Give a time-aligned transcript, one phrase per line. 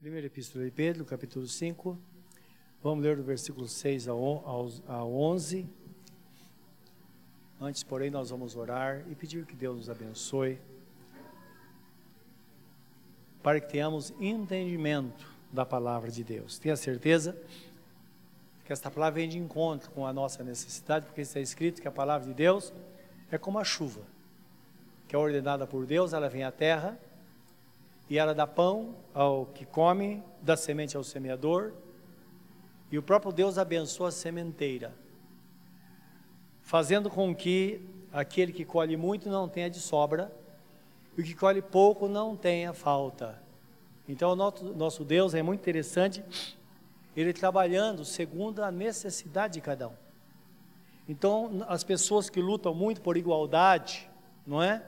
[0.00, 1.98] Primeira Epístola de Pedro, capítulo 5.
[2.80, 5.66] Vamos ler do versículo 6 a 11.
[7.60, 10.60] Antes, porém, nós vamos orar e pedir que Deus nos abençoe,
[13.42, 16.60] para que tenhamos entendimento da palavra de Deus.
[16.60, 17.36] Tenha certeza
[18.64, 21.92] que esta palavra vem de encontro com a nossa necessidade, porque está escrito que a
[21.92, 22.72] palavra de Deus
[23.32, 24.02] é como a chuva,
[25.08, 26.96] que é ordenada por Deus, ela vem à terra
[28.08, 31.72] e ela dá pão ao que come, dá semente ao semeador,
[32.90, 34.94] e o próprio Deus abençoa a sementeira,
[36.62, 40.32] fazendo com que aquele que colhe muito não tenha de sobra,
[41.16, 43.42] e o que colhe pouco não tenha falta.
[44.08, 46.24] Então, o nosso, nosso Deus é muito interessante,
[47.14, 49.94] ele trabalhando segundo a necessidade de cada um.
[51.06, 54.08] Então, as pessoas que lutam muito por igualdade,
[54.46, 54.82] não é?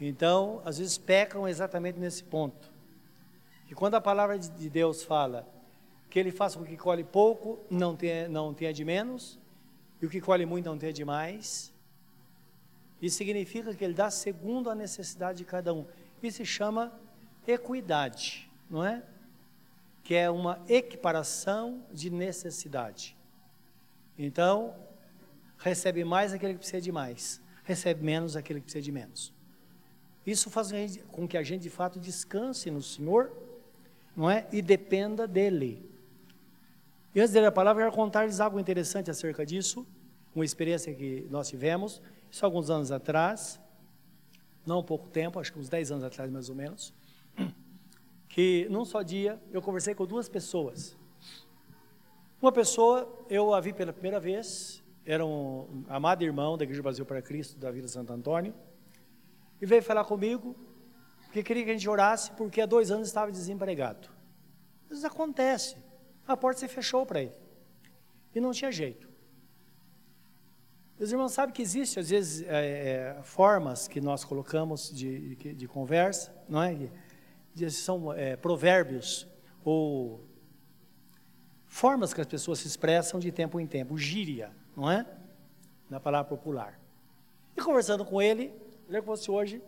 [0.00, 2.70] Então, às vezes pecam exatamente nesse ponto.
[3.70, 5.46] E quando a palavra de Deus fala
[6.08, 9.38] que ele faça com que colhe pouco, não tenha, não tenha de menos,
[10.00, 11.72] e o que colhe muito não tenha de mais,
[13.00, 15.86] isso significa que ele dá segundo a necessidade de cada um.
[16.22, 16.92] Isso se chama
[17.46, 19.02] equidade, não é?
[20.02, 23.16] Que é uma equiparação de necessidade.
[24.18, 24.74] Então,
[25.58, 29.39] recebe mais aquele que precisa de mais, recebe menos aquele que precisa de menos.
[30.26, 30.70] Isso faz
[31.08, 33.32] com que a gente de fato descanse no Senhor,
[34.14, 34.46] não é?
[34.52, 35.88] E dependa dele.
[37.14, 39.86] E antes de ler a palavra, eu quero contar-lhes algo interessante acerca disso,
[40.34, 43.60] uma experiência que nós tivemos, isso alguns anos atrás,
[44.64, 46.92] não pouco tempo, acho que uns 10 anos atrás mais ou menos,
[48.28, 50.96] que num só dia eu conversei com duas pessoas.
[52.40, 57.04] Uma pessoa eu a vi pela primeira vez, era um amado irmão da Igreja Brasil
[57.04, 58.54] para Cristo, da Vila Santo Antônio,
[59.60, 60.56] e veio falar comigo
[61.32, 64.08] que queria que a gente orasse porque há dois anos estava desempregado.
[64.90, 65.76] Isso acontece.
[66.26, 67.34] A porta se fechou para ele.
[68.34, 69.08] E não tinha jeito.
[70.98, 75.54] Os irmãos sabem que existe, às vezes, é, é, formas que nós colocamos de, de,
[75.54, 76.90] de conversa, não é?
[77.54, 79.26] De, são é, provérbios
[79.64, 80.22] ou
[81.66, 85.06] formas que as pessoas se expressam de tempo em tempo, gíria, não é?
[85.88, 86.78] Na palavra popular.
[87.56, 88.52] E conversando com ele,
[88.90, 89.62] lembro que fosse hoje,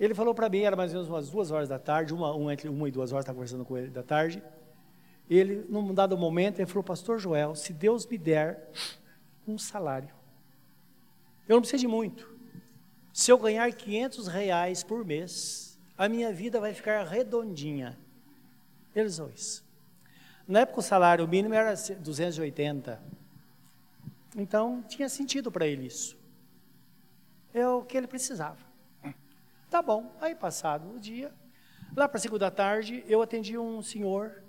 [0.00, 2.52] ele falou para mim, era mais ou menos umas duas horas da tarde, uma, uma
[2.52, 4.42] entre uma e duas horas, estava conversando com ele da tarde.
[5.28, 8.70] Ele, num dado momento, ele falou, Pastor Joel, se Deus me der
[9.46, 10.10] um salário,
[11.48, 12.28] eu não preciso de muito.
[13.12, 17.98] Se eu ganhar 500 reais por mês, a minha vida vai ficar redondinha.
[18.94, 19.64] Eles são isso.
[20.48, 23.00] Na época o salário mínimo era 280.
[24.36, 26.21] Então tinha sentido para ele isso
[27.54, 28.58] é o que ele precisava.
[29.70, 31.32] Tá bom, aí passado o dia,
[31.96, 34.42] lá para cinco da tarde, eu atendi um senhor,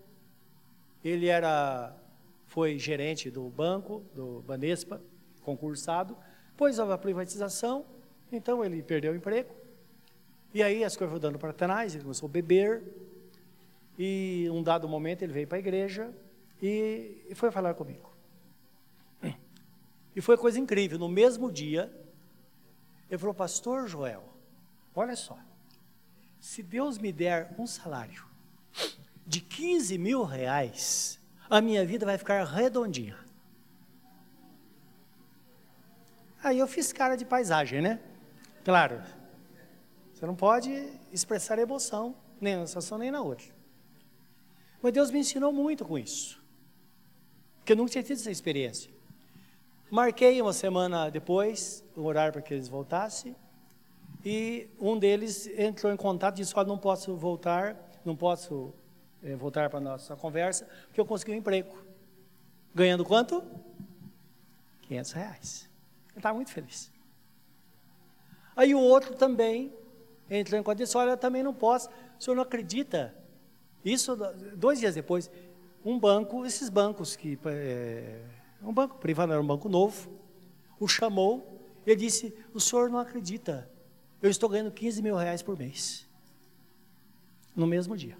[1.04, 1.96] ele era,
[2.48, 5.02] foi gerente do banco, do Banespa,
[5.42, 6.18] concursado,
[6.58, 7.86] pôs a privatização,
[8.32, 9.56] então ele perdeu o emprego,
[10.54, 12.84] e aí as coisas foram dando para trás, ele começou a beber,
[13.98, 16.14] e um dado momento ele veio para a igreja
[16.62, 18.12] e foi falar comigo.
[20.16, 21.92] E foi coisa incrível, no mesmo dia,
[23.14, 24.24] ele falou, pastor Joel,
[24.96, 25.38] olha só,
[26.40, 28.26] se Deus me der um salário
[29.26, 33.18] de 15 mil reais, a minha vida vai ficar redondinha.
[36.44, 38.02] Aí eu fiz cara de paisagem, né?
[38.66, 39.02] Claro,
[40.14, 40.72] você não pode
[41.12, 43.48] expressar emoção, nem numa situação nem na outra.
[44.82, 46.44] Mas Deus me ensinou muito com isso.
[47.58, 48.93] Porque eu nunca tinha tido essa experiência.
[49.94, 53.36] Marquei uma semana depois o horário para que eles voltassem.
[54.26, 58.74] E um deles entrou em contato e disse: Olha, não posso voltar, não posso
[59.22, 61.78] é, voltar para a nossa conversa, porque eu consegui um emprego.
[62.74, 63.44] Ganhando quanto?
[64.88, 65.70] 500 reais.
[66.10, 66.92] Ele estava muito feliz.
[68.56, 69.72] Aí o outro também
[70.28, 71.88] entrou em contato e disse: Olha, eu também não posso,
[72.20, 73.14] o senhor não acredita.
[73.86, 74.16] Isso,
[74.58, 75.30] dois dias depois,
[75.86, 77.38] um banco, esses bancos que.
[77.46, 80.10] É, um banco privado, era um banco novo,
[80.80, 83.70] o chamou, ele disse, o senhor não acredita,
[84.22, 86.08] eu estou ganhando 15 mil reais por mês,
[87.56, 88.18] no mesmo dia.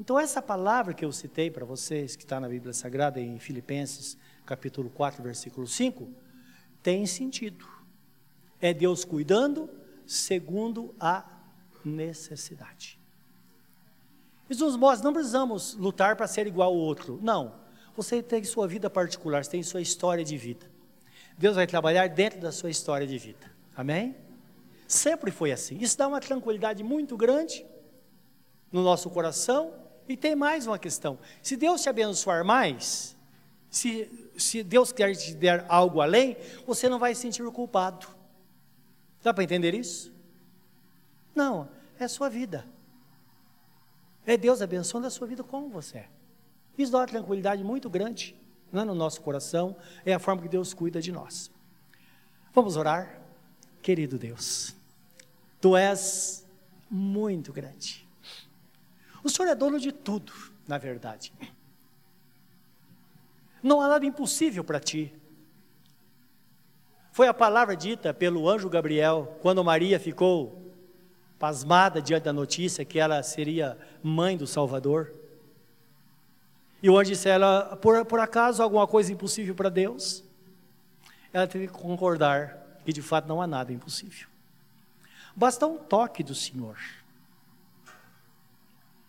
[0.00, 4.16] Então essa palavra que eu citei para vocês, que está na Bíblia Sagrada, em Filipenses,
[4.44, 6.10] capítulo 4, versículo 5,
[6.82, 7.64] tem sentido.
[8.60, 9.70] É Deus cuidando
[10.06, 11.24] segundo a
[11.84, 13.01] necessidade.
[14.58, 17.18] Nos mostra, não precisamos lutar para ser igual ao outro.
[17.22, 17.54] Não.
[17.96, 20.70] Você tem sua vida particular, você tem sua história de vida.
[21.36, 23.50] Deus vai trabalhar dentro da sua história de vida.
[23.76, 24.16] Amém?
[24.86, 25.78] Sempre foi assim.
[25.78, 27.64] Isso dá uma tranquilidade muito grande,
[28.70, 29.74] no nosso coração.
[30.08, 33.16] E tem mais uma questão: se Deus te abençoar mais,
[33.70, 38.06] se, se Deus quer te dar algo além, você não vai se sentir culpado.
[39.22, 40.12] Dá para entender isso?
[41.34, 42.66] Não, é a sua vida.
[44.26, 46.08] É Deus abençoando a sua vida como você é.
[46.78, 48.36] Isso dá uma tranquilidade muito grande
[48.72, 51.50] né, no nosso coração, é a forma que Deus cuida de nós.
[52.54, 53.20] Vamos orar?
[53.82, 54.74] Querido Deus,
[55.60, 56.46] Tu és
[56.90, 58.06] muito grande.
[59.22, 60.32] O Senhor é dono de tudo,
[60.66, 61.32] na verdade.
[63.62, 65.14] Não há nada impossível para Ti.
[67.12, 70.61] Foi a palavra dita pelo anjo Gabriel quando Maria ficou
[71.42, 75.12] pasmada diante da notícia que ela seria mãe do Salvador.
[76.80, 80.22] E o anjo disse a ela: por, por acaso alguma coisa impossível para Deus?
[81.32, 84.28] Ela teve que concordar que de fato não há nada impossível.
[85.34, 86.78] Basta um toque do Senhor.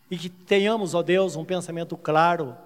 [0.10, 2.58] E que tenhamos, ó Deus, um pensamento claro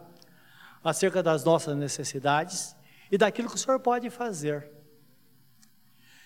[0.82, 2.74] acerca das nossas necessidades
[3.12, 4.72] e daquilo que o Senhor pode fazer.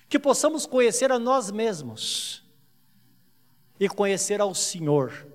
[0.08, 2.42] Que possamos conhecer a nós mesmos
[3.82, 5.28] e conhecer ao Senhor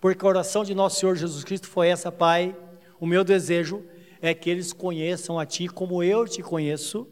[0.00, 2.56] porque a oração de nosso Senhor Jesus Cristo foi essa, Pai.
[2.98, 3.84] O meu desejo
[4.22, 7.06] é que eles conheçam a Ti como eu te conheço,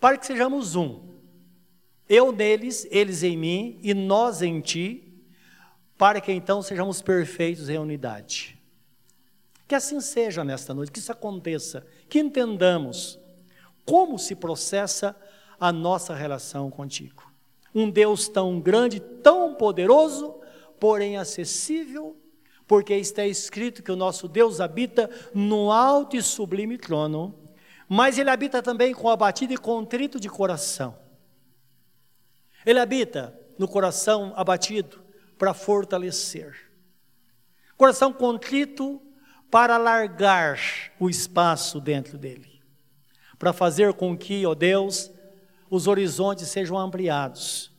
[0.00, 1.16] para que sejamos um.
[2.08, 5.04] Eu neles, eles em mim e nós em Ti,
[5.96, 8.58] para que então sejamos perfeitos em unidade.
[9.66, 13.18] Que assim seja nesta noite, que isso aconteça, que entendamos
[13.84, 15.14] como se processa
[15.60, 17.27] a nossa relação contigo.
[17.78, 20.34] Um Deus tão grande, tão poderoso,
[20.80, 22.16] porém acessível,
[22.66, 27.38] porque está escrito que o nosso Deus habita no alto e sublime trono,
[27.88, 30.98] mas ele habita também com abatido e contrito de coração.
[32.66, 35.00] Ele habita no coração abatido
[35.38, 36.56] para fortalecer.
[37.76, 39.00] Coração contrito
[39.48, 40.58] para alargar
[40.98, 42.60] o espaço dentro dele,
[43.38, 45.12] para fazer com que, ó Deus,
[45.70, 47.72] os horizontes sejam ampliados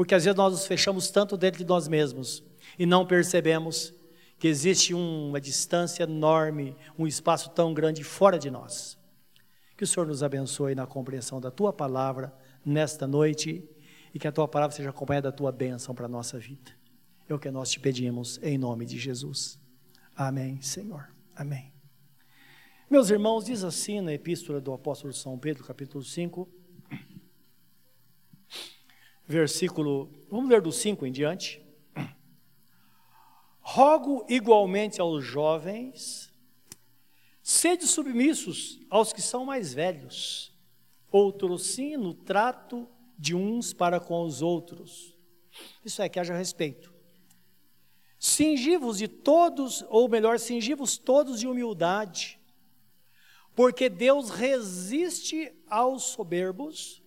[0.00, 2.42] porque às vezes nós nos fechamos tanto dentro de nós mesmos
[2.78, 3.92] e não percebemos
[4.38, 8.98] que existe uma distância enorme, um espaço tão grande fora de nós.
[9.76, 12.34] Que o Senhor nos abençoe na compreensão da tua palavra
[12.64, 13.68] nesta noite
[14.14, 16.70] e que a tua palavra seja acompanhada da tua bênção para a nossa vida.
[17.28, 19.60] É o que nós te pedimos em nome de Jesus.
[20.16, 21.12] Amém, Senhor.
[21.36, 21.74] Amém.
[22.88, 26.48] Meus irmãos, diz assim na epístola do apóstolo São Pedro, capítulo 5,
[29.30, 31.64] versículo, vamos ler do 5 em diante.
[33.60, 36.32] Rogo igualmente aos jovens,
[37.40, 40.52] sede submissos aos que são mais velhos,
[41.12, 45.16] outros sim no trato de uns para com os outros.
[45.84, 46.92] Isso é, que haja respeito.
[48.18, 52.40] Singivos de todos, ou melhor, singivos todos de humildade,
[53.54, 56.99] porque Deus resiste aos soberbos,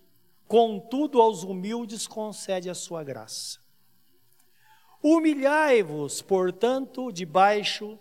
[0.46, 3.58] Contudo, aos humildes concede a sua graça.
[5.02, 7.98] Humilhai-vos, portanto, debaixo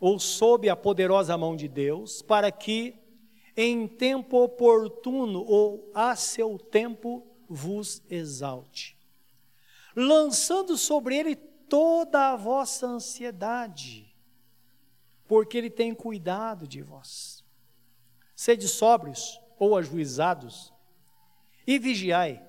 [0.00, 2.96] ou sob a poderosa mão de Deus, para que,
[3.56, 8.96] em tempo oportuno ou a seu tempo, vos exalte,
[9.94, 14.12] lançando sobre ele toda a vossa ansiedade,
[15.28, 17.44] porque ele tem cuidado de vós.
[18.34, 20.72] Sede sóbrios ou ajuizados,
[21.66, 22.42] e vigiai.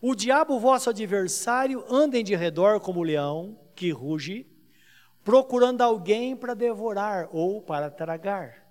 [0.00, 4.46] O diabo, vosso adversário, anda em de redor como leão que ruge,
[5.22, 8.62] procurando alguém para devorar ou para tragar.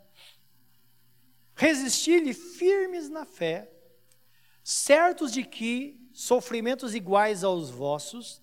[1.55, 3.71] Resisti-lhe firmes na fé,
[4.63, 8.41] certos de que sofrimentos iguais aos vossos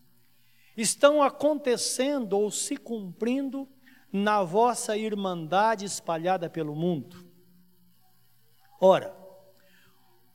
[0.76, 3.68] estão acontecendo ou se cumprindo
[4.12, 7.24] na vossa irmandade espalhada pelo mundo.
[8.80, 9.19] Ora,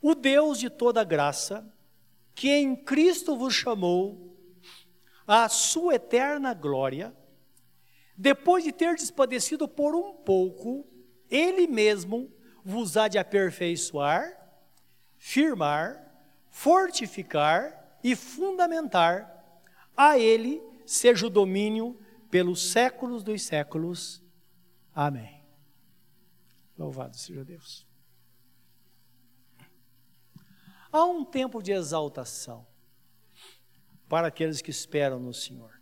[0.08, 1.68] o Deus de toda graça,
[2.36, 4.38] que em Cristo vos chamou
[5.26, 7.12] à sua eterna glória,
[8.16, 10.86] depois de ter despadecido por um pouco,
[11.28, 12.32] Ele mesmo
[12.64, 14.32] vos há de aperfeiçoar,
[15.18, 16.00] firmar,
[16.52, 19.44] fortificar e fundamentar.
[19.98, 24.24] A Ele seja o domínio pelos séculos dos séculos.
[24.94, 25.44] Amém.
[26.78, 27.85] Louvado seja Deus.
[30.96, 32.66] Há um tempo de exaltação
[34.08, 35.78] para aqueles que esperam no Senhor.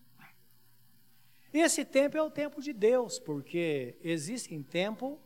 [1.53, 5.21] Esse tempo é o tempo de Deus, porque existe tempo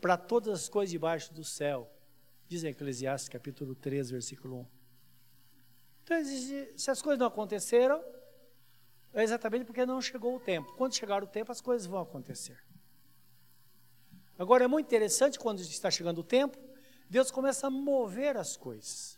[0.00, 1.86] para todas as coisas debaixo do céu.
[2.48, 4.66] Diz em Eclesiastes capítulo 3, versículo 1.
[6.04, 6.24] Então,
[6.74, 8.02] se as coisas não aconteceram,
[9.12, 10.72] é exatamente porque não chegou o tempo.
[10.78, 12.58] Quando chegar o tempo, as coisas vão acontecer.
[14.38, 16.56] Agora, é muito interessante quando está chegando o tempo,
[17.10, 19.15] Deus começa a mover as coisas.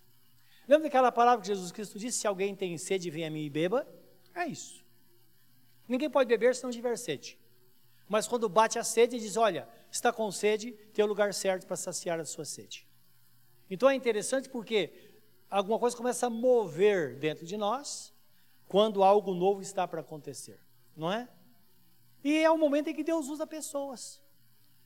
[0.68, 3.50] Lembra daquela palavra que Jesus Cristo disse: Se alguém tem sede, venha a mim e
[3.50, 3.88] beba?
[4.34, 4.84] É isso.
[5.88, 7.38] Ninguém pode beber se não tiver sede.
[8.06, 11.76] Mas quando bate a sede, diz: Olha, está com sede, tem o lugar certo para
[11.76, 12.86] saciar a sua sede.
[13.70, 14.92] Então é interessante porque
[15.50, 18.12] alguma coisa começa a mover dentro de nós
[18.66, 20.60] quando algo novo está para acontecer,
[20.94, 21.26] não é?
[22.22, 24.20] E é o momento em que Deus usa pessoas.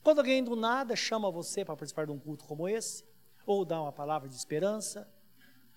[0.01, 3.03] Quando alguém do nada chama você para participar de um culto como esse,
[3.45, 5.09] ou dá uma palavra de esperança,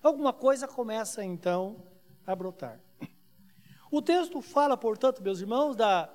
[0.07, 1.83] alguma coisa começa então
[2.27, 2.81] a brotar.
[3.91, 6.13] O texto fala, portanto, meus irmãos, da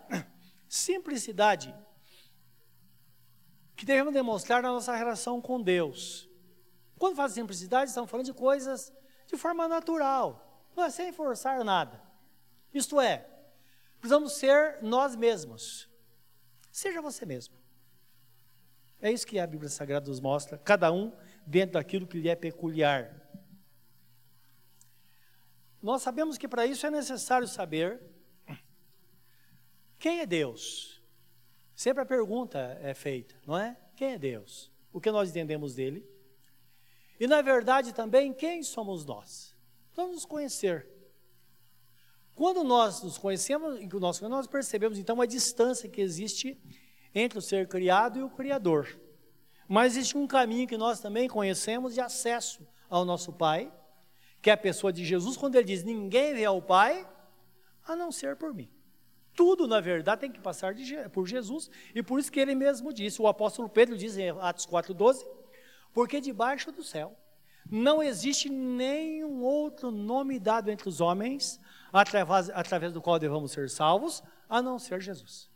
[0.67, 1.73] simplicidade
[3.75, 6.29] que devemos demonstrar na nossa relação com Deus.
[6.97, 8.93] Quando fala de simplicidade, estamos falando de coisas
[9.25, 12.01] de forma natural, não é sem forçar nada.
[12.73, 13.27] Isto é,
[13.99, 15.89] precisamos ser nós mesmos.
[16.71, 17.55] Seja você mesmo.
[19.01, 21.11] É isso que a Bíblia Sagrada nos mostra, cada um
[21.45, 23.20] dentro daquilo que lhe é peculiar.
[25.81, 28.01] Nós sabemos que para isso é necessário saber
[29.97, 31.01] quem é Deus.
[31.75, 33.77] Sempre a pergunta é feita, não é?
[33.95, 34.71] Quem é Deus?
[34.93, 36.07] O que nós entendemos dele?
[37.19, 39.55] E na verdade também, quem somos nós?
[39.95, 40.87] Vamos nos conhecer.
[42.33, 43.79] Quando nós nos conhecemos,
[44.29, 46.59] nós, percebemos então a distância que existe
[47.13, 48.99] entre o ser criado e o Criador.
[49.67, 53.71] Mas existe um caminho que nós também conhecemos de acesso ao nosso Pai,
[54.41, 57.07] que é a pessoa de Jesus, quando ele diz: Ninguém vê ao Pai
[57.85, 58.69] a não ser por mim.
[59.35, 62.93] Tudo, na verdade, tem que passar de, por Jesus, e por isso que ele mesmo
[62.93, 65.25] disse, o apóstolo Pedro diz em Atos 4,12,
[65.93, 67.17] porque debaixo do céu
[67.69, 71.59] não existe nenhum outro nome dado entre os homens
[71.93, 75.49] através, através do qual devamos ser salvos, a não ser Jesus.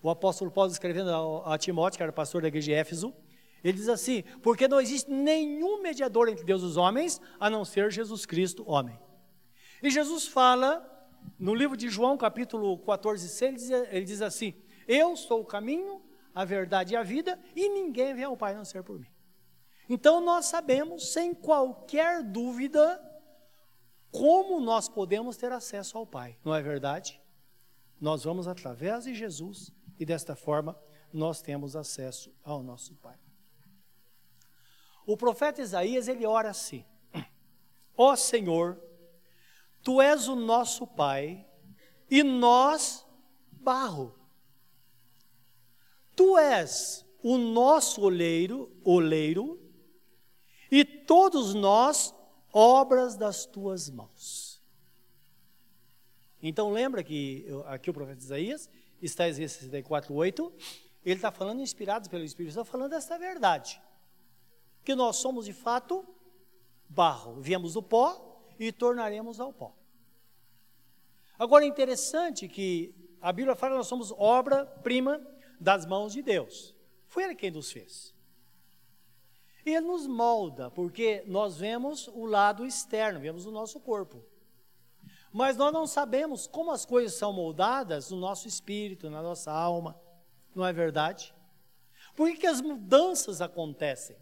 [0.00, 3.14] O apóstolo Paulo escrevendo a, a Timóteo, que era pastor da igreja de Éfeso,
[3.62, 7.64] ele diz assim: porque não existe nenhum mediador entre Deus e os homens, a não
[7.64, 8.98] ser Jesus Cristo, homem.
[9.82, 10.88] E Jesus fala,
[11.38, 14.54] no livro de João, capítulo 14, 6, ele diz assim:
[14.86, 16.02] Eu sou o caminho,
[16.34, 19.08] a verdade e a vida, e ninguém vem ao Pai a não ser por mim.
[19.88, 23.00] Então nós sabemos, sem qualquer dúvida,
[24.10, 27.20] como nós podemos ter acesso ao Pai, não é verdade?
[28.00, 30.78] Nós vamos através de Jesus e desta forma
[31.12, 33.21] nós temos acesso ao nosso Pai.
[35.06, 36.84] O profeta Isaías, ele ora assim:
[37.96, 38.80] Ó oh Senhor,
[39.82, 41.46] tu és o nosso Pai
[42.10, 43.06] e nós
[43.50, 44.14] barro.
[46.14, 49.60] Tu és o nosso oleiro, oleiro
[50.70, 52.14] e todos nós
[52.52, 54.62] obras das tuas mãos.
[56.42, 58.68] Então lembra que aqui o profeta Isaías
[59.00, 60.52] está em 64:8,
[61.04, 63.80] ele está falando inspirado pelo Espírito, está falando dessa verdade,
[64.84, 66.06] que nós somos de fato
[66.88, 69.74] barro, viemos do pó e tornaremos ao pó.
[71.38, 75.20] Agora é interessante que a Bíblia fala que nós somos obra-prima
[75.60, 76.74] das mãos de Deus.
[77.06, 78.14] Foi Ele quem nos fez.
[79.64, 84.24] E ele nos molda, porque nós vemos o lado externo, vemos o nosso corpo.
[85.32, 89.98] Mas nós não sabemos como as coisas são moldadas no nosso espírito, na nossa alma.
[90.54, 91.34] Não é verdade?
[92.14, 94.16] Por que, que as mudanças acontecem?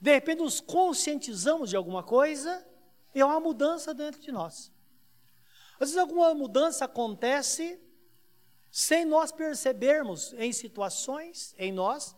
[0.00, 2.66] De repente nos conscientizamos de alguma coisa
[3.14, 4.72] e é uma mudança dentro de nós.
[5.74, 7.80] Às vezes alguma mudança acontece
[8.70, 12.14] sem nós percebermos em situações em nós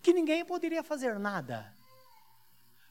[0.00, 1.76] que ninguém poderia fazer nada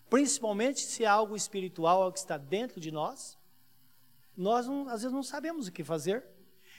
[0.10, 3.38] principalmente se é algo espiritual, algo que está dentro de nós,
[4.36, 6.24] nós não, às vezes não sabemos o que fazer.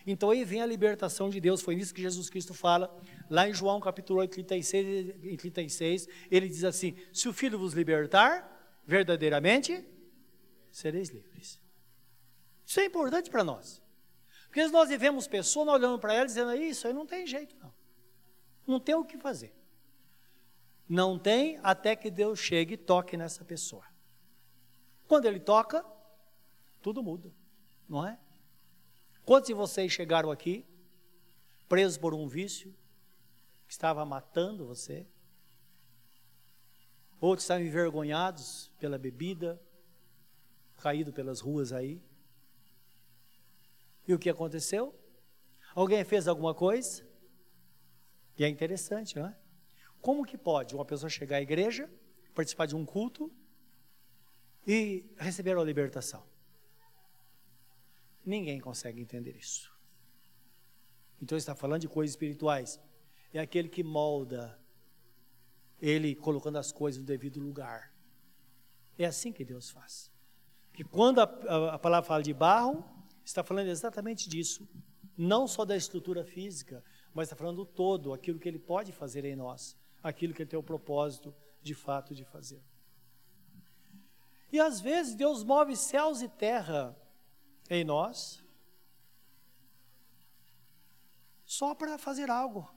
[0.07, 2.95] Então aí vem a libertação de Deus, foi isso que Jesus Cristo fala,
[3.29, 8.81] lá em João capítulo 8, 36, 36 ele diz assim: Se o Filho vos libertar,
[8.87, 9.85] verdadeiramente
[10.71, 11.61] sereis livres.
[12.65, 13.83] Isso é importante para nós.
[14.47, 17.73] Porque nós vivemos pessoas olhando para elas dizendo, isso aí não tem jeito, não.
[18.67, 19.55] Não tem o que fazer.
[20.89, 23.85] Não tem até que Deus chegue e toque nessa pessoa.
[25.07, 25.85] Quando ele toca,
[26.81, 27.31] tudo muda,
[27.89, 28.19] não é?
[29.25, 30.65] Quantos de vocês chegaram aqui
[31.69, 32.75] presos por um vício
[33.69, 35.07] que estava matando você?
[37.21, 39.61] Outros estavam envergonhados pela bebida,
[40.79, 42.03] caído pelas ruas aí.
[44.07, 44.99] E o que aconteceu?
[45.75, 47.07] Alguém fez alguma coisa?
[48.39, 49.39] E é interessante, não é?
[50.01, 51.91] Como que pode uma pessoa chegar à igreja,
[52.35, 53.31] participar de um culto
[54.67, 56.25] e receberam a libertação.
[58.25, 59.77] Ninguém consegue entender isso.
[61.21, 62.81] Então está falando de coisas espirituais.
[63.33, 64.59] É aquele que molda
[65.81, 67.93] ele colocando as coisas no devido lugar.
[68.99, 70.11] É assim que Deus faz.
[70.73, 72.85] Que quando a, a, a palavra fala de barro,
[73.25, 74.69] está falando exatamente disso.
[75.17, 76.83] Não só da estrutura física,
[77.13, 80.51] mas está falando do todo, aquilo que ele pode fazer em nós, aquilo que ele
[80.51, 82.63] tem o propósito de fato de fazer.
[84.51, 86.97] E às vezes Deus move céus e terra
[87.69, 88.43] em nós
[91.45, 92.71] só para fazer algo,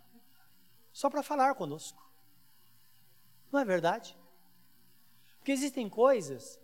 [0.92, 2.02] só para falar conosco.
[3.52, 4.18] Não é verdade?
[5.38, 6.60] Porque existem coisas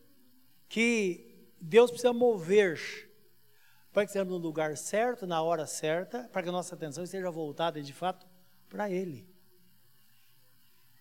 [0.70, 3.08] que Deus precisa mover
[3.92, 7.32] para que estejamos no lugar certo, na hora certa, para que a nossa atenção esteja
[7.32, 8.28] voltada de fato
[8.70, 9.28] para Ele.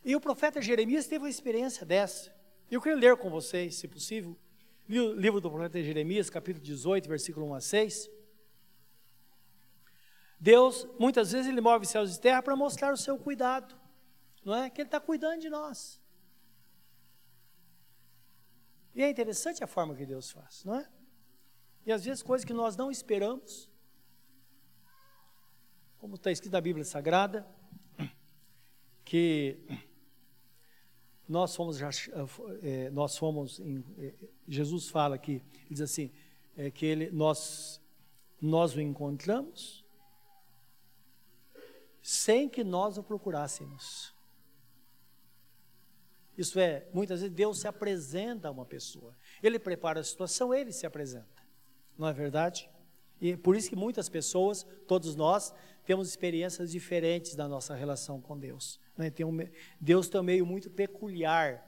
[0.05, 2.35] E o profeta Jeremias teve uma experiência dessa.
[2.71, 4.37] Eu queria ler com vocês, se possível,
[4.89, 8.11] o livro do profeta Jeremias, capítulo 18, versículo 1 a 6.
[10.47, 13.75] Deus, muitas vezes, Ele move céus e terra para mostrar o seu cuidado,
[14.45, 14.71] não é?
[14.71, 16.01] Que Ele está cuidando de nós.
[18.95, 20.89] E é interessante a forma que Deus faz, não é?
[21.85, 23.69] E às vezes coisas que nós não esperamos,
[25.99, 27.45] como está escrito na Bíblia Sagrada,
[29.05, 29.59] que
[31.29, 31.81] nós fomos,
[32.63, 33.61] é, nós fomos
[33.99, 34.15] é,
[34.47, 36.13] Jesus fala aqui, diz assim,
[36.57, 37.81] é, que ele, nós,
[38.41, 39.85] nós o encontramos
[42.07, 44.15] sem que nós o procurássemos.
[46.39, 50.71] Isso é, muitas vezes Deus se apresenta a uma pessoa, Ele prepara a situação, Ele
[50.71, 51.43] se apresenta,
[51.99, 52.71] não é verdade?
[53.21, 55.53] E por isso que muitas pessoas, todos nós,
[55.85, 58.79] temos experiências diferentes da nossa relação com Deus.
[58.97, 59.11] Né?
[59.11, 59.37] Tem um,
[59.81, 61.61] Deus tem um meio muito peculiar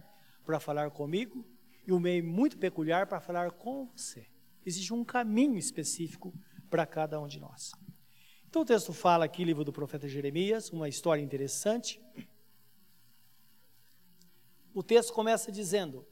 [0.47, 1.45] para falar comigo
[1.85, 4.25] e um meio muito peculiar para falar com você.
[4.65, 6.33] Existe um caminho específico
[6.71, 7.73] para cada um de nós.
[8.49, 12.01] Então o texto fala aqui, livro do profeta Jeremias, uma história interessante.
[14.73, 16.07] O texto começa dizendo: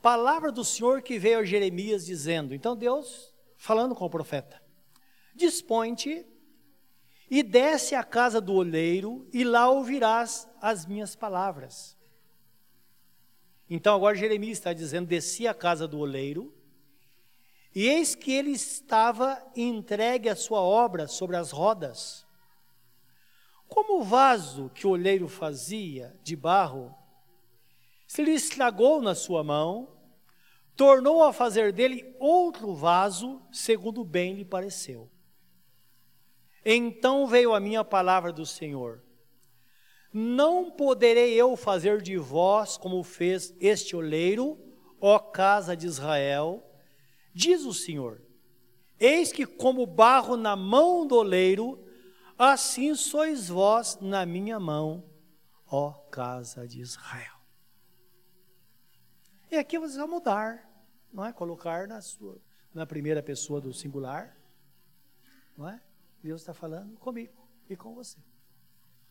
[0.00, 2.54] Palavra do Senhor que veio a Jeremias dizendo.
[2.54, 4.60] Então Deus falando com o profeta:
[5.32, 6.26] Dispõe-te
[7.30, 11.96] e desce à casa do oleiro, e lá ouvirás as minhas palavras.
[13.70, 16.52] Então agora Jeremias está dizendo: desci à casa do oleiro,
[17.74, 22.26] e eis que ele estava entregue a sua obra sobre as rodas.
[23.66, 26.94] Como o vaso que o oleiro fazia de barro,
[28.06, 29.88] se lhe estragou na sua mão,
[30.76, 35.10] tornou a fazer dele outro vaso, segundo bem lhe pareceu.
[36.64, 39.02] Então veio a minha palavra do Senhor:
[40.12, 44.58] Não poderei eu fazer de vós como fez este oleiro,
[45.00, 46.62] ó casa de Israel,
[47.32, 48.20] diz o Senhor.
[48.98, 51.84] Eis que, como barro na mão do oleiro,
[52.38, 55.04] assim sois vós na minha mão,
[55.66, 57.36] ó casa de Israel.
[59.50, 60.70] E aqui vocês vão mudar,
[61.12, 61.32] não é?
[61.32, 62.40] Colocar na, sua,
[62.72, 64.36] na primeira pessoa do singular,
[65.56, 65.80] não é?
[66.22, 68.18] Deus está falando comigo e com você.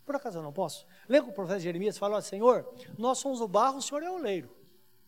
[0.05, 0.85] Por acaso eu não posso?
[1.07, 4.15] Lembra que o profeta Jeremias fala, Senhor, nós somos o barro, o Senhor é o
[4.15, 4.60] oleiro.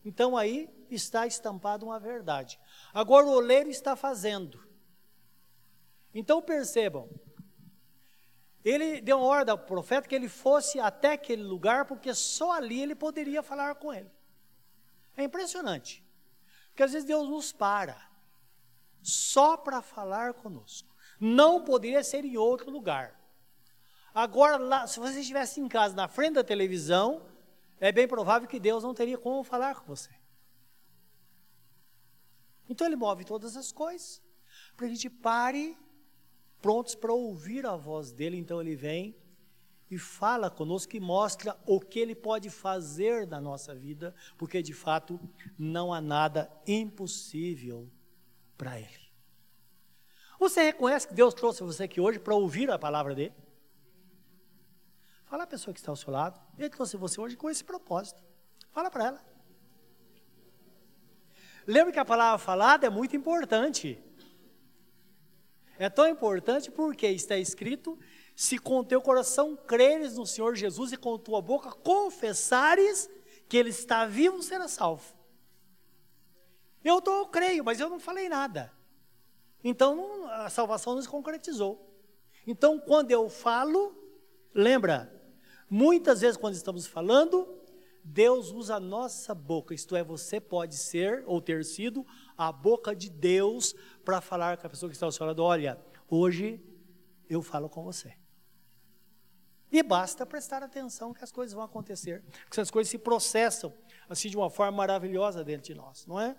[0.03, 2.59] Então aí está estampado uma verdade.
[2.93, 4.61] Agora o oleiro está fazendo.
[6.13, 7.09] Então percebam,
[8.63, 12.81] ele deu uma ordem ao profeta que ele fosse até aquele lugar, porque só ali
[12.81, 14.11] ele poderia falar com ele.
[15.17, 16.03] É impressionante.
[16.69, 18.13] Porque às vezes Deus nos para
[19.03, 20.87] só para falar conosco.
[21.19, 23.19] Não poderia ser em outro lugar.
[24.13, 27.25] Agora, lá, se você estivesse em casa, na frente da televisão,
[27.87, 30.09] é bem provável que Deus não teria como falar com você.
[32.69, 34.21] Então Ele move todas as coisas,
[34.77, 35.77] para a gente pare,
[36.61, 38.37] prontos para ouvir a voz dEle.
[38.37, 39.13] Então Ele vem
[39.91, 44.73] e fala conosco e mostra o que Ele pode fazer na nossa vida, porque de
[44.73, 45.19] fato
[45.59, 47.91] não há nada impossível
[48.57, 49.11] para Ele.
[50.39, 53.42] Você reconhece que Deus trouxe você aqui hoje para ouvir a palavra dele?
[55.33, 56.39] Fala a pessoa que está ao seu lado.
[56.59, 58.21] Ele trouxe você hoje com esse propósito.
[58.69, 59.25] Fala para ela.
[61.65, 63.99] Lembra que a palavra falada é muito importante.
[65.79, 67.97] É tão importante porque está escrito:
[68.35, 73.09] se com teu coração creres no Senhor Jesus e com tua boca confessares
[73.49, 75.15] que Ele está vivo, será salvo.
[76.83, 78.71] Eu, tô, eu creio, mas eu não falei nada.
[79.63, 81.91] Então a salvação não se concretizou.
[82.45, 83.97] Então, quando eu falo,
[84.53, 85.22] lembra,
[85.73, 87.59] muitas vezes quando estamos falando,
[88.03, 92.05] Deus usa a nossa boca, isto é, você pode ser ou ter sido
[92.37, 93.73] a boca de Deus
[94.05, 96.63] para falar com a pessoa que está ao seu lado: olha, hoje
[97.27, 98.15] eu falo com você.
[99.71, 103.73] E basta prestar atenção que as coisas vão acontecer, que as coisas se processam
[104.07, 106.37] assim de uma forma maravilhosa dentro de nós, não é?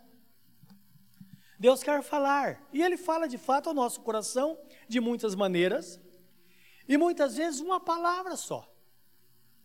[1.59, 6.01] Deus quer falar, e Ele fala de fato ao nosso coração de muitas maneiras,
[6.87, 8.74] e muitas vezes uma palavra só.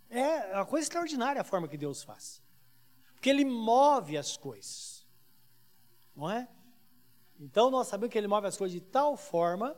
[0.10, 2.42] É uma coisa extraordinária a forma que Deus faz,
[3.14, 5.06] porque Ele move as coisas,
[6.16, 6.48] não é?
[7.40, 9.78] Então nós sabemos que Ele move as coisas de tal forma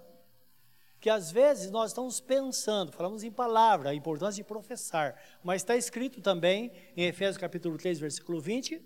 [1.02, 5.76] que às vezes nós estamos pensando, falamos em palavra, a importância de professar, mas está
[5.76, 8.80] escrito também em Efésios capítulo 3, versículo 20,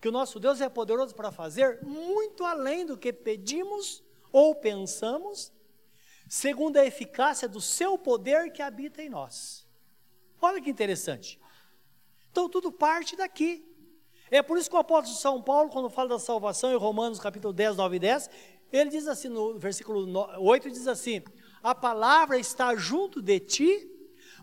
[0.00, 5.52] que o nosso Deus é poderoso para fazer muito além do que pedimos ou pensamos,
[6.28, 9.65] segundo a eficácia do seu poder que habita em nós.
[10.40, 11.40] Olha que interessante.
[12.30, 13.64] Então tudo parte daqui.
[14.30, 17.52] É por isso que o apóstolo São Paulo, quando fala da salvação em Romanos capítulo
[17.52, 18.30] 10, 9 e 10,
[18.72, 20.06] ele diz assim no versículo
[20.40, 21.22] 8, diz assim:
[21.62, 23.90] a palavra está junto de ti,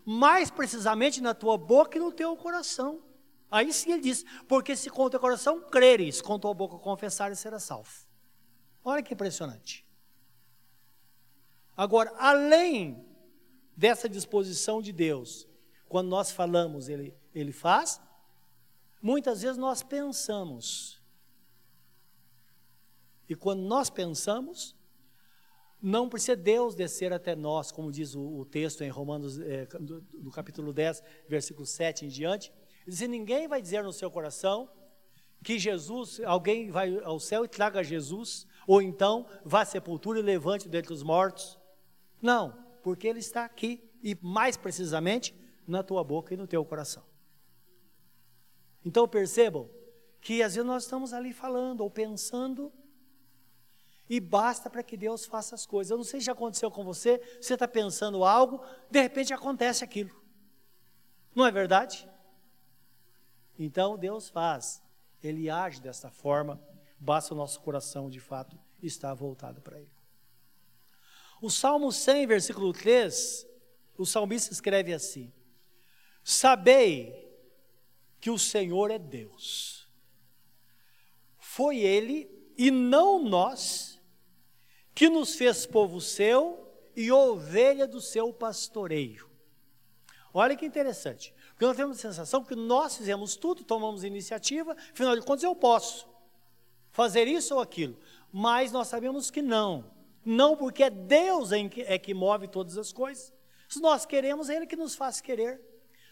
[0.06, 3.01] mais precisamente na tua boca e no teu coração.
[3.51, 7.39] Aí sim ele diz, porque se com o teu coração creres, com tua boca confessares,
[7.39, 7.91] será salvo.
[8.84, 9.86] Olha que impressionante.
[11.77, 13.06] Agora, além
[13.75, 15.47] dessa disposição de Deus,
[15.93, 18.01] quando nós falamos, Ele, ele faz,
[18.99, 20.99] muitas vezes nós pensamos.
[23.29, 24.75] E quando nós pensamos,
[25.79, 30.01] não precisa Deus descer até nós, como diz o, o texto em Romanos, é, do,
[30.01, 32.51] do, capítulo 10, versículo 7 em diante.
[32.88, 34.67] Diz: Ninguém vai dizer no seu coração
[35.43, 40.23] que Jesus, alguém vai ao céu e traga Jesus, ou então vá à sepultura e
[40.23, 41.56] levante dentre os mortos.
[42.19, 47.04] Não, porque Ele está aqui, e mais precisamente na tua boca e no teu coração.
[48.84, 49.69] Então percebam
[50.19, 52.71] que às vezes nós estamos ali falando ou pensando
[54.10, 55.91] e basta para que Deus faça as coisas.
[55.91, 59.84] Eu não sei se já aconteceu com você, você está pensando algo, de repente acontece
[59.84, 60.12] aquilo.
[61.34, 62.08] Não é verdade?
[63.58, 64.82] Então Deus faz,
[65.21, 66.62] Ele age dessa forma,
[66.99, 69.91] basta o nosso coração de fato estar voltado para Ele.
[71.41, 73.45] O Salmo 100, versículo 3,
[73.97, 75.32] o salmista escreve assim:
[76.23, 77.23] Sabei
[78.19, 79.88] que o Senhor é Deus.
[81.38, 83.99] Foi Ele e não nós
[84.95, 86.63] que nos fez povo seu
[86.95, 89.29] e ovelha do seu pastoreio.
[90.33, 95.15] Olha que interessante, porque nós temos a sensação que nós fizemos tudo, tomamos iniciativa, afinal
[95.15, 96.07] de contas eu posso
[96.91, 97.97] fazer isso ou aquilo,
[98.31, 99.91] mas nós sabemos que não,
[100.25, 103.33] não porque é Deus é que move todas as coisas.
[103.67, 105.62] Se nós queremos, é Ele que nos faz querer.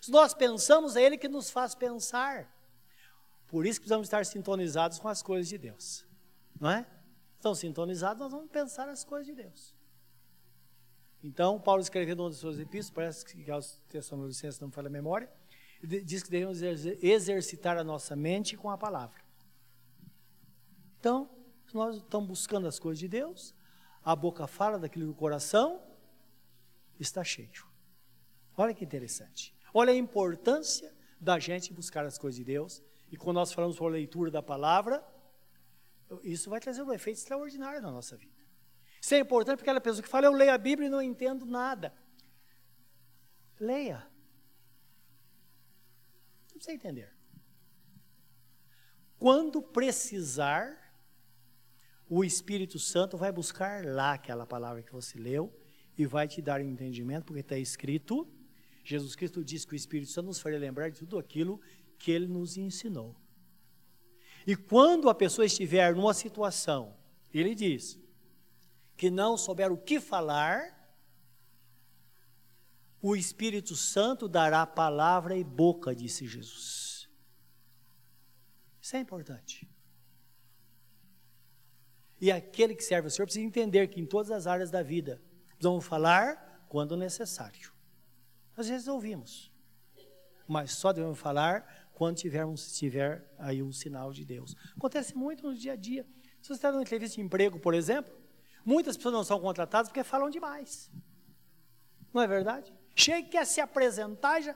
[0.02, 2.54] Se nós pensamos, é Ele que nos faz pensar.
[3.48, 6.06] Por isso precisamos estar sintonizados com as coisas de Deus,
[6.60, 6.86] não é?
[7.42, 9.76] estão sintonizados, nós vamos pensar as coisas de Deus.
[11.24, 14.88] Então, Paulo escrevendo uma das suas epístolas, parece que é os Tessalonicenses não me falha
[14.88, 15.30] a memória,
[15.84, 19.22] diz que devemos exercitar a nossa mente com a palavra.
[21.00, 21.30] Então,
[21.74, 23.56] nós estamos buscando as coisas de Deus,
[24.04, 25.82] a boca fala daquilo que o coração
[27.00, 27.66] está cheio.
[28.56, 29.56] Olha que interessante.
[29.74, 32.82] Olha a importância da gente buscar as coisas de Deus.
[33.12, 35.06] E quando nós falamos por leitura da palavra,
[36.24, 38.42] isso vai trazer um efeito extraordinário na nossa vida.
[39.02, 41.46] Isso é importante porque aquela pessoa que fala, eu leio a Bíblia e não entendo
[41.46, 41.94] nada.
[43.60, 44.08] Leia.
[46.50, 47.14] Não precisa entender.
[49.18, 50.96] Quando precisar,
[52.10, 55.56] o Espírito Santo vai buscar lá aquela palavra que você leu
[55.98, 58.28] e vai te dar um entendimento, porque está escrito,
[58.84, 61.62] Jesus Cristo disse que o Espírito Santo nos faria lembrar de tudo aquilo
[61.98, 63.16] que ele nos ensinou.
[64.46, 66.96] E quando a pessoa estiver numa situação,
[67.32, 68.00] ele diz,
[69.02, 70.80] que não souber o que falar,
[73.02, 77.10] o Espírito Santo dará palavra e boca, disse Jesus.
[78.80, 79.68] Isso é importante.
[82.20, 85.20] E aquele que serve ao Senhor precisa entender que em todas as áreas da vida,
[85.60, 87.74] vamos falar quando necessário.
[88.62, 89.52] Às vezes ouvimos,
[90.48, 94.56] mas só devemos falar quando tivermos, tiver aí um sinal de Deus.
[94.76, 96.06] Acontece muito no dia a dia.
[96.42, 98.14] Se você está numa entrevista de emprego, por exemplo,
[98.66, 100.90] muitas pessoas não são contratadas porque falam demais.
[102.14, 102.74] Não é verdade?
[102.96, 104.56] Chega quer se apresentar já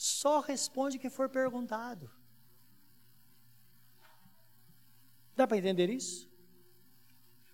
[0.00, 2.10] só responde o que for perguntado.
[5.36, 6.26] Dá para entender isso?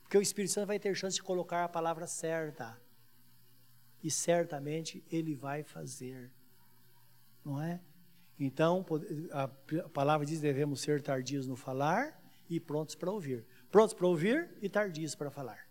[0.02, 2.80] Porque o Espírito Santo vai ter chance de colocar a palavra certa.
[4.06, 6.30] E certamente ele vai fazer.
[7.44, 7.80] Não é?
[8.38, 8.86] Então,
[9.32, 9.48] a
[9.88, 12.16] palavra diz: devemos ser tardios no falar
[12.48, 13.44] e prontos para ouvir.
[13.68, 15.68] Prontos para ouvir e tardios para falar.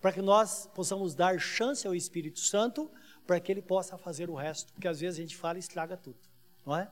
[0.00, 2.90] Para que nós possamos dar chance ao Espírito Santo
[3.26, 5.98] para que ele possa fazer o resto, porque às vezes a gente fala e estraga
[5.98, 6.18] tudo,
[6.64, 6.90] não é?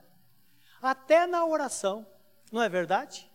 [0.82, 2.06] Até na oração,
[2.52, 3.32] não é verdade?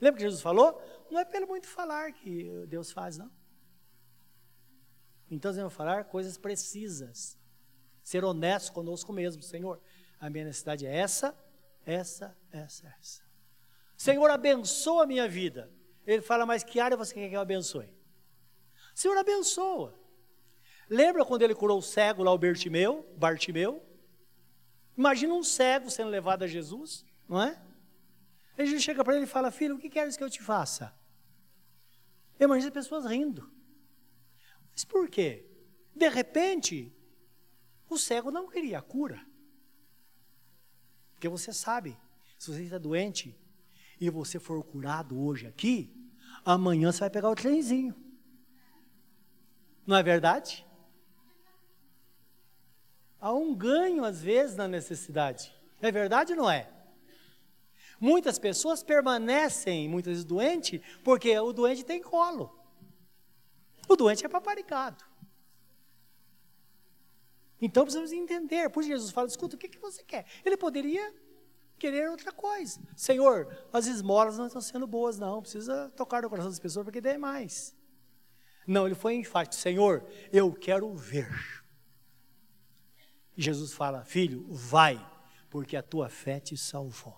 [0.00, 0.80] Lembra que Jesus falou?
[1.10, 3.28] Não é pelo muito falar que Deus faz, não.
[5.30, 7.38] Então, devemos falar coisas precisas.
[8.02, 9.80] Ser honesto conosco mesmo, Senhor.
[10.18, 11.36] A minha necessidade é essa,
[11.84, 13.22] essa, essa, essa.
[13.96, 15.70] Senhor, abençoa a minha vida.
[16.06, 17.92] Ele fala, mas que área você quer que eu abençoe?
[18.94, 19.94] Senhor, abençoa.
[20.88, 23.06] Lembra quando ele curou o cego lá, o Bartimeu?
[23.16, 23.84] Bartimeu?
[24.96, 27.60] Imagina um cego sendo levado a Jesus, não é?
[28.56, 30.92] Jesus chega para ele e fala, filho, o que queres que eu te faça?
[32.40, 33.52] Imagina as pessoas rindo.
[34.78, 35.44] Mas por quê?
[35.92, 36.96] De repente,
[37.90, 39.20] o cego não queria a cura.
[41.14, 41.98] Porque você sabe,
[42.38, 43.36] se você está doente
[44.00, 45.92] e você for curado hoje aqui,
[46.44, 47.92] amanhã você vai pegar o trenzinho.
[49.84, 50.64] Não é verdade?
[53.20, 55.52] Há um ganho, às vezes, na necessidade.
[55.82, 56.70] É verdade ou não é?
[57.98, 62.57] Muitas pessoas permanecem, muitas vezes, doentes, porque o doente tem colo.
[63.88, 65.04] O doente é paparicado.
[67.60, 68.68] Então precisamos entender.
[68.70, 70.26] Por Jesus fala: escuta, o que, que você quer?
[70.44, 71.12] Ele poderia
[71.78, 72.80] querer outra coisa.
[72.94, 75.40] Senhor, as esmolas não estão sendo boas, não.
[75.40, 77.74] Precisa tocar no coração das pessoas porque dê mais.
[78.66, 81.64] Não, ele foi enfático: Senhor, eu quero ver.
[83.36, 85.04] E Jesus fala: Filho, vai,
[85.48, 87.16] porque a tua fé te salvou.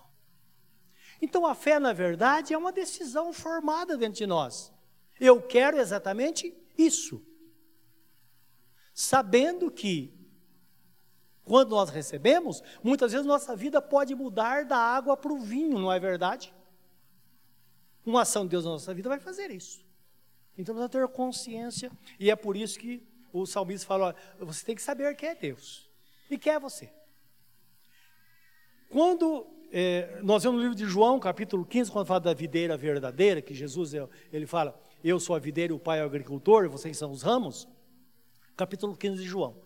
[1.21, 4.73] Então a fé, na verdade, é uma decisão formada dentro de nós.
[5.19, 7.25] Eu quero exatamente isso.
[8.93, 10.13] Sabendo que
[11.43, 15.91] quando nós recebemos, muitas vezes nossa vida pode mudar da água para o vinho, não
[15.91, 16.53] é verdade?
[18.05, 19.85] Uma ação de Deus na nossa vida vai fazer isso.
[20.57, 23.03] Então precisa ter consciência, e é por isso que
[23.33, 25.89] o salmista fala: você tem que saber quem é Deus
[26.29, 26.91] e quem é você.
[28.89, 33.41] Quando é, nós vemos no livro de João, capítulo 15, quando fala da videira verdadeira,
[33.41, 33.93] que Jesus
[34.31, 37.67] ele fala: Eu sou a videira o Pai é o agricultor, vocês são os ramos.
[38.55, 39.59] Capítulo 15 de João.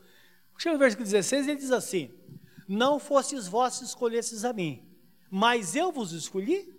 [0.57, 2.13] Chega no versículo 16, ele diz assim:
[2.67, 4.87] Não fostes vós que escolhestes a mim,
[5.29, 6.73] mas eu vos escolhi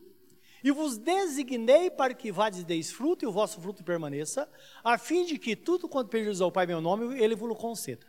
[0.65, 4.51] e vos designei para que vades deis fruto e o vosso fruto permaneça,
[4.83, 8.07] a fim de que tudo quanto pedires ao Pai meu nome, ele vos conceda.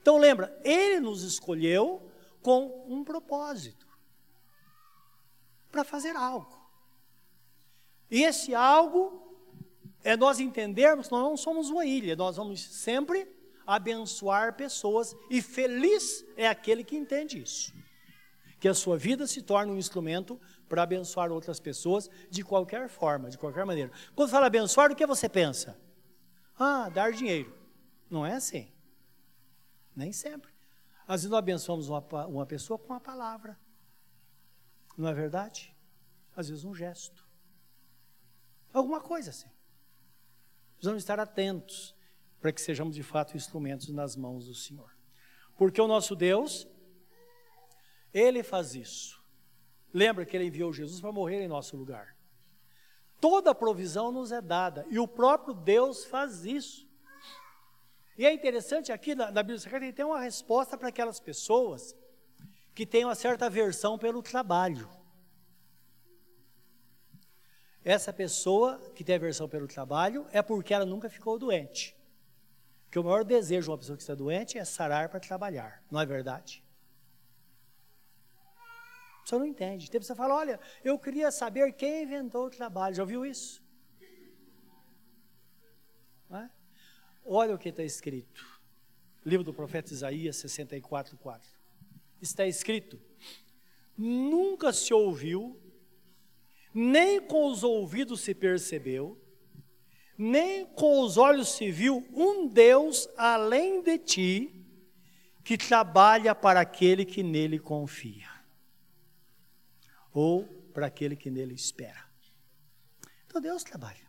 [0.00, 2.10] Então lembra, ele nos escolheu
[2.42, 3.88] com um propósito
[5.70, 6.60] para fazer algo.
[8.10, 9.21] E esse algo
[10.04, 13.28] é nós entendermos que nós não somos uma ilha, nós vamos sempre
[13.66, 17.72] abençoar pessoas, e feliz é aquele que entende isso.
[18.58, 23.30] Que a sua vida se torne um instrumento para abençoar outras pessoas de qualquer forma,
[23.30, 23.90] de qualquer maneira.
[24.14, 25.80] Quando fala abençoar, o que você pensa?
[26.58, 27.56] Ah, dar dinheiro.
[28.08, 28.72] Não é assim.
[29.94, 30.52] Nem sempre.
[31.06, 33.58] Às vezes nós abençoamos uma, uma pessoa com uma palavra.
[34.96, 35.74] Não é verdade?
[36.34, 37.26] Às vezes um gesto.
[38.72, 39.50] Alguma coisa assim.
[40.82, 41.94] Precisamos estar atentos
[42.40, 44.90] para que sejamos de fato instrumentos nas mãos do Senhor.
[45.56, 46.66] Porque o nosso Deus,
[48.12, 49.22] Ele faz isso.
[49.94, 52.16] Lembra que Ele enviou Jesus para morrer em nosso lugar.
[53.20, 56.84] Toda a provisão nos é dada e o próprio Deus faz isso.
[58.18, 61.94] E é interessante aqui na, na Bíblia Sagrada, ele tem uma resposta para aquelas pessoas
[62.74, 64.90] que têm uma certa aversão pelo trabalho.
[67.84, 71.96] Essa pessoa que tem aversão pelo trabalho é porque ela nunca ficou doente.
[72.84, 76.00] Porque o maior desejo de uma pessoa que está doente é sarar para trabalhar, não
[76.00, 76.62] é verdade?
[79.24, 79.90] Você não entende.
[79.90, 82.94] Tem pessoa que fala: olha, eu queria saber quem inventou o trabalho.
[82.94, 83.62] Já ouviu isso?
[86.30, 86.50] É?
[87.24, 88.44] Olha o que está escrito.
[89.24, 91.48] Livro do profeta Isaías 64, 4.
[92.20, 93.00] Está escrito:
[93.96, 95.61] Nunca se ouviu,
[96.74, 99.18] nem com os ouvidos se percebeu,
[100.16, 104.66] nem com os olhos se viu um Deus além de ti,
[105.44, 108.28] que trabalha para aquele que nele confia,
[110.12, 112.04] ou para aquele que nele espera.
[113.26, 114.06] Então Deus trabalha,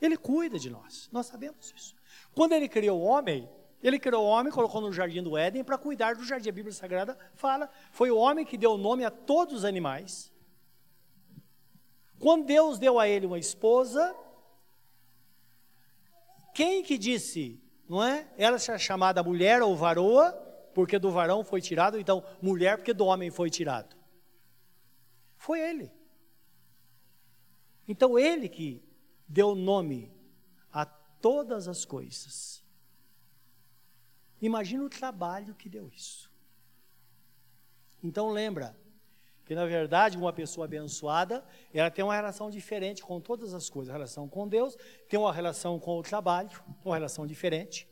[0.00, 1.94] Ele cuida de nós, nós sabemos isso.
[2.34, 3.48] Quando Ele criou o homem,
[3.82, 6.48] Ele criou o homem, colocou no jardim do Éden para cuidar do jardim.
[6.48, 10.31] A Bíblia Sagrada fala, foi o homem que deu nome a todos os animais.
[12.22, 14.14] Quando Deus deu a ele uma esposa,
[16.54, 18.32] quem que disse, não é?
[18.38, 20.30] Ela será chamada mulher ou varoa,
[20.72, 23.96] porque do varão foi tirado, então mulher, porque do homem foi tirado.
[25.36, 25.92] Foi ele.
[27.88, 28.80] Então ele que
[29.26, 30.14] deu nome
[30.72, 32.64] a todas as coisas.
[34.40, 36.30] Imagina o trabalho que deu isso.
[38.00, 38.78] Então lembra
[39.44, 43.90] que na verdade uma pessoa abençoada, ela tem uma relação diferente com todas as coisas,
[43.90, 44.76] a relação com Deus,
[45.08, 47.88] tem uma relação com o trabalho, uma relação diferente.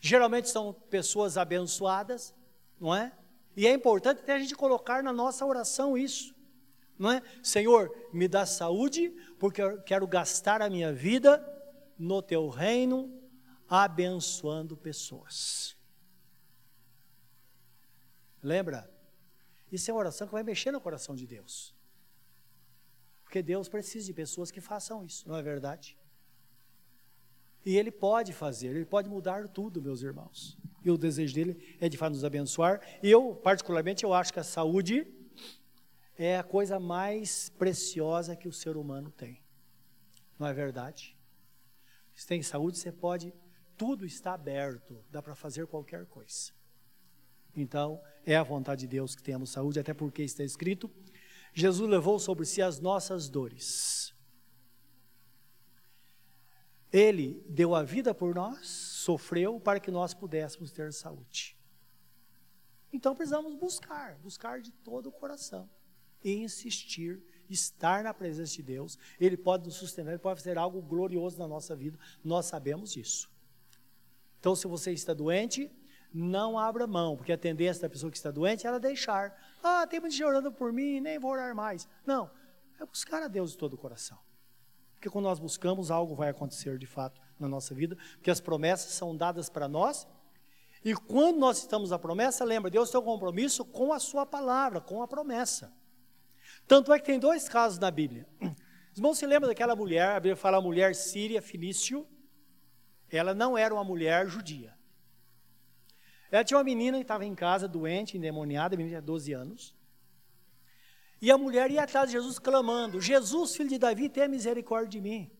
[0.00, 2.34] Geralmente são pessoas abençoadas,
[2.80, 3.12] não é?
[3.56, 6.34] E é importante até a gente colocar na nossa oração isso,
[6.98, 7.22] não é?
[7.42, 11.44] Senhor, me dá saúde, porque eu quero gastar a minha vida
[11.98, 13.12] no teu reino,
[13.68, 15.76] abençoando pessoas.
[18.42, 18.90] Lembra?
[19.70, 21.74] Isso é uma oração que vai mexer no coração de Deus.
[23.24, 25.96] Porque Deus precisa de pessoas que façam isso, não é verdade?
[27.64, 30.58] E Ele pode fazer, Ele pode mudar tudo, meus irmãos.
[30.84, 32.80] E o desejo dele é de fato nos abençoar.
[33.02, 35.06] E eu, particularmente, eu acho que a saúde
[36.18, 39.42] é a coisa mais preciosa que o ser humano tem.
[40.38, 41.16] Não é verdade?
[42.14, 43.32] Se tem saúde, você pode,
[43.76, 46.52] tudo está aberto, dá para fazer qualquer coisa.
[47.54, 50.90] Então, é a vontade de Deus que tenhamos saúde, até porque está escrito:
[51.52, 54.14] Jesus levou sobre si as nossas dores.
[56.92, 61.56] Ele deu a vida por nós, sofreu para que nós pudéssemos ter saúde.
[62.92, 65.70] Então precisamos buscar, buscar de todo o coração
[66.22, 68.98] e insistir, estar na presença de Deus.
[69.20, 73.30] Ele pode nos sustentar, ele pode fazer algo glorioso na nossa vida, nós sabemos isso.
[74.40, 75.70] Então, se você está doente,
[76.12, 79.34] não abra mão, porque a tendência da pessoa que está doente é ela deixar.
[79.62, 81.88] Ah, tem muita gente orando por mim, nem vou orar mais.
[82.04, 82.30] Não,
[82.80, 84.18] é buscar a Deus de todo o coração.
[84.94, 88.92] Porque quando nós buscamos, algo vai acontecer de fato na nossa vida, porque as promessas
[88.92, 90.06] são dadas para nós.
[90.84, 94.80] E quando nós estamos na promessa, lembra, Deus tem um compromisso com a sua palavra,
[94.80, 95.72] com a promessa.
[96.66, 98.26] Tanto é que tem dois casos na Bíblia.
[98.92, 102.06] Os irmãos se lembram daquela mulher, a Bíblia fala a mulher síria, Finício,
[103.08, 104.76] ela não era uma mulher judia.
[106.30, 109.74] Ela tinha uma menina que estava em casa, doente, endemoniada, a menina tinha 12 anos.
[111.20, 115.00] E a mulher ia atrás de Jesus clamando: Jesus, filho de Davi, tenha misericórdia de
[115.00, 115.30] mim.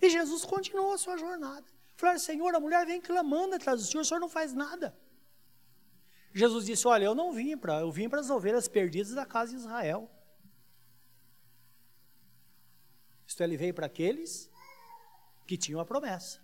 [0.00, 1.66] E Jesus continuou a sua jornada.
[1.96, 4.96] Falou: Senhor, a mulher vem clamando atrás do Senhor, o Senhor não faz nada.
[6.32, 9.52] Jesus disse: Olha, eu não vim para, eu vim para as ovelhas perdidas da casa
[9.52, 10.08] de Israel.
[13.26, 14.50] Isto é, ele veio para aqueles
[15.46, 16.40] que tinham a promessa.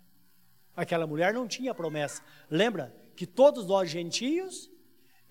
[0.75, 2.21] Aquela mulher não tinha promessa.
[2.49, 3.04] Lembra?
[3.15, 4.69] Que todos nós gentios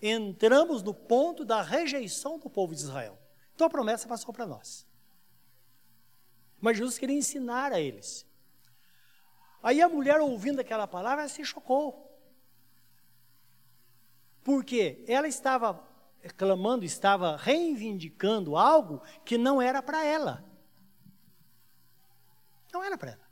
[0.01, 3.19] entramos no ponto da rejeição do povo de Israel.
[3.55, 4.87] Então a promessa passou para nós.
[6.61, 8.27] Mas Jesus queria ensinar a eles.
[9.63, 12.11] Aí a mulher, ouvindo aquela palavra, se chocou.
[14.43, 15.83] Porque ela estava
[16.37, 20.45] clamando, estava reivindicando algo que não era para ela.
[22.73, 23.24] Não era para ela.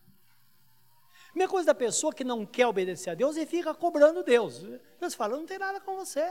[1.34, 4.62] Mesma coisa da pessoa que não quer obedecer a Deus e fica cobrando Deus.
[5.00, 6.30] Deus fala, não tem nada com você.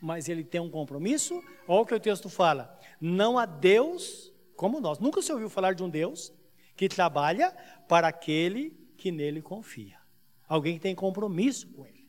[0.00, 2.78] Mas ele tem um compromisso, olha o que o texto fala.
[3.00, 4.98] Não há Deus como nós.
[4.98, 6.32] Nunca se ouviu falar de um Deus
[6.76, 7.50] que trabalha
[7.88, 9.98] para aquele que nele confia.
[10.46, 12.04] Alguém que tem compromisso com ele.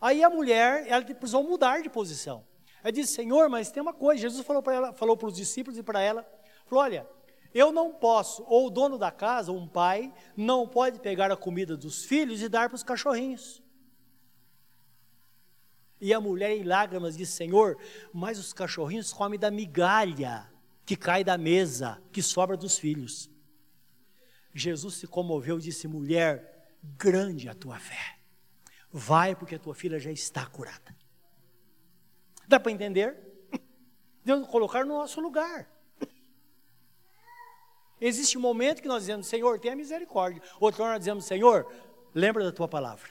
[0.00, 2.46] Aí a mulher, ela precisou mudar de posição.
[2.82, 4.20] Ela disse, Senhor, mas tem uma coisa.
[4.20, 6.26] Jesus falou para ela, falou para os discípulos e para ela,
[6.66, 7.08] falou, olha,
[7.54, 11.76] eu não posso, ou o dono da casa, um pai, não pode pegar a comida
[11.76, 13.62] dos filhos e dar para os cachorrinhos.
[16.00, 17.78] E a mulher em lágrimas disse: Senhor,
[18.12, 20.52] mas os cachorrinhos comem da migalha
[20.84, 23.30] que cai da mesa, que sobra dos filhos.
[24.52, 28.18] Jesus se comoveu e disse: Mulher, grande a tua fé.
[28.90, 30.94] Vai, porque a tua filha já está curada.
[32.46, 33.16] Dá para entender?
[34.24, 35.73] Deus colocar no nosso lugar.
[38.06, 40.42] Existe um momento que nós dizemos, Senhor, tenha misericórdia.
[40.60, 41.66] Outro nós dizemos, Senhor,
[42.14, 43.08] lembra da tua palavra.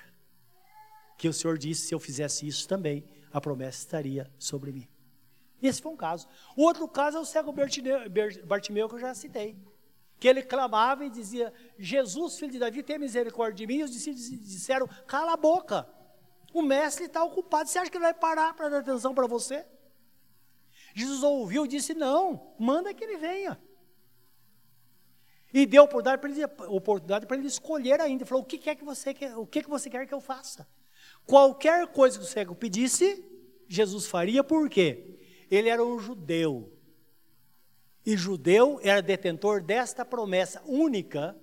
[1.18, 4.88] Que o Senhor disse, se eu fizesse isso também, a promessa estaria sobre mim.
[5.60, 6.28] Esse foi um caso.
[6.56, 7.52] O outro caso é o cego
[8.46, 9.58] Bartimeu, que eu já citei.
[10.20, 13.80] Que ele clamava e dizia, Jesus, filho de Davi, tenha misericórdia de mim.
[13.80, 15.90] E os discípulos disseram, cala a boca.
[16.54, 17.68] O mestre está ocupado.
[17.68, 19.66] Você acha que ele vai parar para dar atenção para você?
[20.94, 23.60] Jesus ouviu e disse, não, manda que ele venha.
[25.54, 28.24] E deu oportunidade para ele, oportunidade para ele escolher ainda.
[28.24, 30.22] Ele falou: o que quer que você quer, o que, que você quer que eu
[30.22, 30.68] faça?
[31.26, 33.24] Qualquer coisa que o cego pedisse,
[33.68, 35.20] Jesus faria, por quê?
[35.50, 36.72] Ele era um judeu.
[38.06, 41.38] E judeu era detentor desta promessa única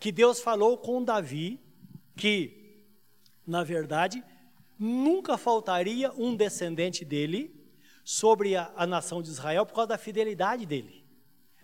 [0.00, 1.60] que Deus falou com Davi,
[2.16, 2.66] que
[3.46, 4.24] na verdade,
[4.78, 7.54] nunca faltaria um descendente dele
[8.04, 11.05] sobre a, a, nação de Israel por causa da fidelidade dele.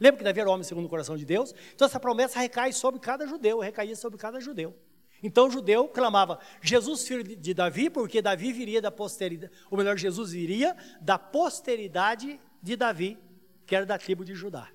[0.02, 1.54] Lembra que Davi era homem segundo o coração de Deus?
[1.76, 4.76] Então essa promessa recai sobre cada judeu, recaía sobre cada judeu.
[5.22, 9.96] Então o judeu clamava, Jesus filho de Davi, porque Davi viria da posteridade, ou melhor,
[9.96, 13.16] Jesus viria da posteridade de Davi,
[13.64, 14.68] que era da tribo de Judá.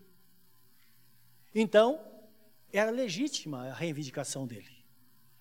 [1.54, 2.00] Então,
[2.72, 4.86] era legítima a reivindicação dele.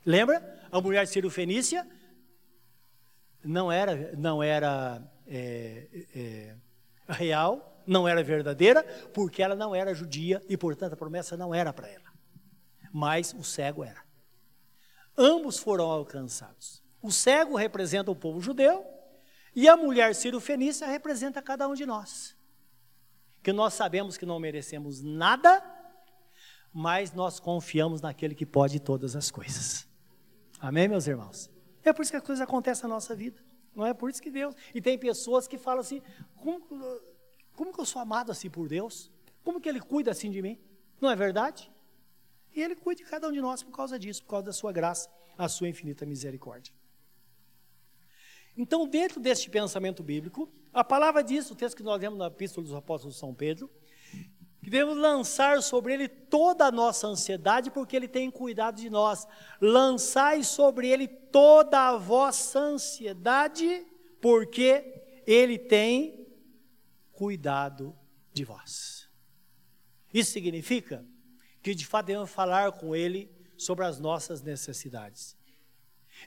[0.04, 0.68] Lembra?
[0.72, 1.86] A mulher Ciro-Fenícia
[3.44, 6.54] não era, não era é, é,
[7.08, 8.82] real, não era verdadeira,
[9.14, 12.12] porque ela não era judia e, portanto, a promessa não era para ela.
[12.92, 14.04] Mas o cego era.
[15.16, 16.82] Ambos foram alcançados.
[17.00, 18.84] O cego representa o povo judeu
[19.54, 22.36] e a mulher Ciro-Fenícia representa cada um de nós.
[23.42, 25.62] Que nós sabemos que não merecemos nada,
[26.72, 29.88] mas nós confiamos naquele que pode todas as coisas.
[30.58, 31.50] Amém, meus irmãos?
[31.84, 33.40] É por isso que as coisas acontecem na nossa vida.
[33.74, 34.54] Não é por isso que Deus.
[34.74, 36.02] E tem pessoas que falam assim:
[36.34, 36.66] como,
[37.56, 39.10] como que eu sou amado assim por Deus?
[39.42, 40.60] Como que Ele cuida assim de mim?
[41.00, 41.72] Não é verdade?
[42.54, 44.72] E Ele cuida de cada um de nós por causa disso, por causa da Sua
[44.72, 46.72] graça, a Sua infinita misericórdia.
[48.56, 52.66] Então, dentro deste pensamento bíblico, a palavra diz, o texto que nós lemos na Epístola
[52.66, 53.70] dos Apóstolos de São Pedro,
[54.62, 59.26] que devemos lançar sobre ele toda a nossa ansiedade, porque ele tem cuidado de nós.
[59.60, 63.86] Lançai sobre ele toda a vossa ansiedade,
[64.20, 66.25] porque ele tem
[67.16, 67.96] cuidado
[68.32, 69.08] de vós.
[70.12, 71.04] Isso significa
[71.62, 75.36] que de fato devemos falar com ele sobre as nossas necessidades.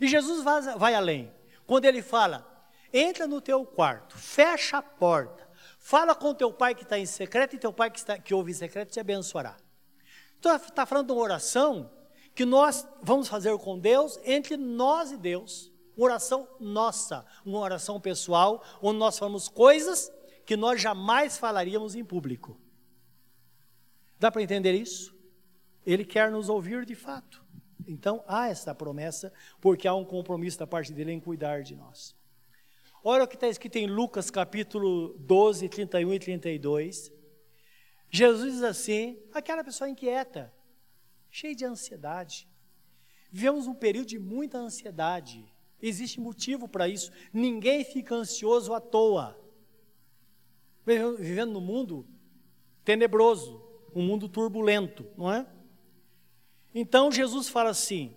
[0.01, 1.33] E Jesus vai, além.
[1.65, 2.45] Quando ele fala:
[2.91, 7.55] entra no teu quarto, fecha a porta, Fala com teu pai que está em secreto
[7.55, 9.55] e teu pai que, está, que ouve em secreto te abençoará.
[10.37, 11.89] Então, está falando de uma oração
[12.35, 15.71] que nós vamos fazer com Deus, entre nós e Deus.
[15.97, 20.11] Uma oração nossa, uma oração pessoal, onde nós falamos coisas
[20.49, 22.59] que nós jamais falaríamos em público.
[24.17, 25.15] Dá para entender isso?
[25.85, 27.45] Ele quer nos ouvir de fato.
[27.87, 29.31] Então há essa promessa,
[29.61, 32.15] porque há um compromisso da parte dele em cuidar de nós.
[33.03, 37.11] Olha o que está escrito em Lucas capítulo 12, 31 e 32.
[38.09, 40.51] Jesus diz assim: aquela pessoa inquieta,
[41.29, 42.49] cheia de ansiedade.
[43.31, 45.45] Vivemos um período de muita ansiedade.
[45.79, 47.11] Existe motivo para isso.
[47.31, 49.47] Ninguém fica ansioso à toa.
[51.17, 52.07] Vivendo num mundo
[52.83, 53.61] tenebroso,
[53.93, 55.45] um mundo turbulento, não é?
[56.73, 58.15] Então Jesus fala assim,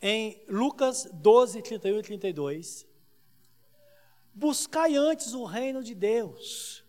[0.00, 2.86] em Lucas 12, 31 e 32,
[4.36, 6.84] Buscai antes o reino de Deus,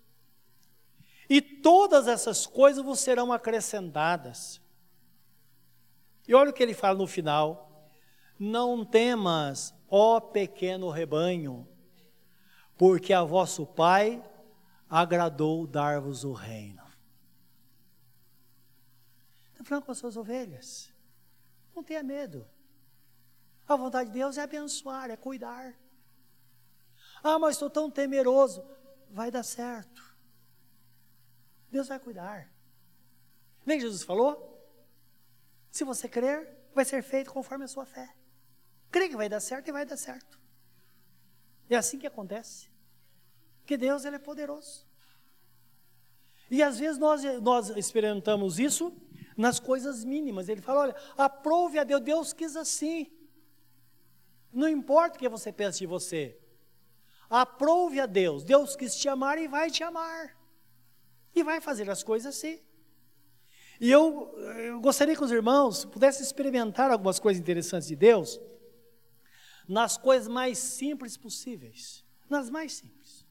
[1.30, 4.62] e todas essas coisas vos serão acrescentadas.
[6.28, 7.89] E olha o que ele fala no final:
[8.39, 11.68] Não temas, ó pequeno rebanho,
[12.78, 14.23] porque a vosso Pai
[14.89, 16.84] agradou dar-vos o reino.
[19.51, 20.93] Está falando com as suas ovelhas.
[21.76, 22.47] Não tenha medo.
[23.67, 25.73] A vontade de Deus é abençoar, é cuidar.
[27.23, 28.63] Ah, mas estou tão temeroso.
[29.09, 30.15] Vai dar certo.
[31.71, 32.51] Deus vai cuidar.
[33.65, 34.53] Nem Jesus falou?
[35.71, 38.13] Se você crer, vai ser feito conforme a sua fé.
[38.91, 40.39] Crê que vai dar certo e vai dar certo.
[41.70, 42.70] É assim que acontece.
[43.66, 44.86] Que Deus ele é poderoso.
[46.49, 48.95] E às vezes nós, nós experimentamos isso
[49.36, 50.47] nas coisas mínimas.
[50.47, 53.11] Ele fala: olha, aprove a Deus, Deus quis assim.
[54.53, 56.38] Não importa o que você pense de você,
[57.30, 58.43] Aprove a Deus.
[58.43, 60.38] Deus quis te amar e vai te amar.
[61.34, 62.59] E vai fazer as coisas assim.
[63.80, 68.39] E eu, eu gostaria que os irmãos pudessem experimentar algumas coisas interessantes de Deus
[69.68, 72.03] nas coisas mais simples possíveis.
[72.30, 73.26] Nas mais simples.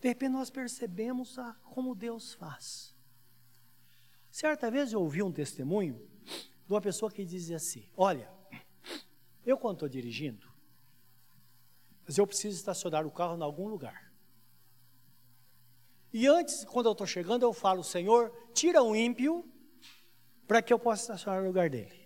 [0.00, 2.94] De repente nós percebemos a, como Deus faz.
[4.30, 6.06] Certa vez eu ouvi um testemunho
[6.66, 8.30] de uma pessoa que dizia assim: Olha,
[9.44, 10.46] eu quando estou dirigindo,
[12.04, 14.12] mas eu preciso estacionar o carro em algum lugar.
[16.12, 19.44] E antes, quando eu estou chegando, eu falo, Senhor, tira o ímpio
[20.46, 22.05] para que eu possa estacionar no lugar dele.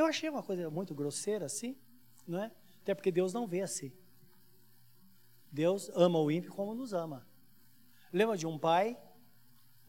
[0.00, 1.76] Eu achei uma coisa muito grosseira assim,
[2.26, 2.50] não é?
[2.80, 3.92] Até porque Deus não vê assim.
[5.52, 7.26] Deus ama o ímpio como nos ama.
[8.10, 8.98] Lembra de um pai?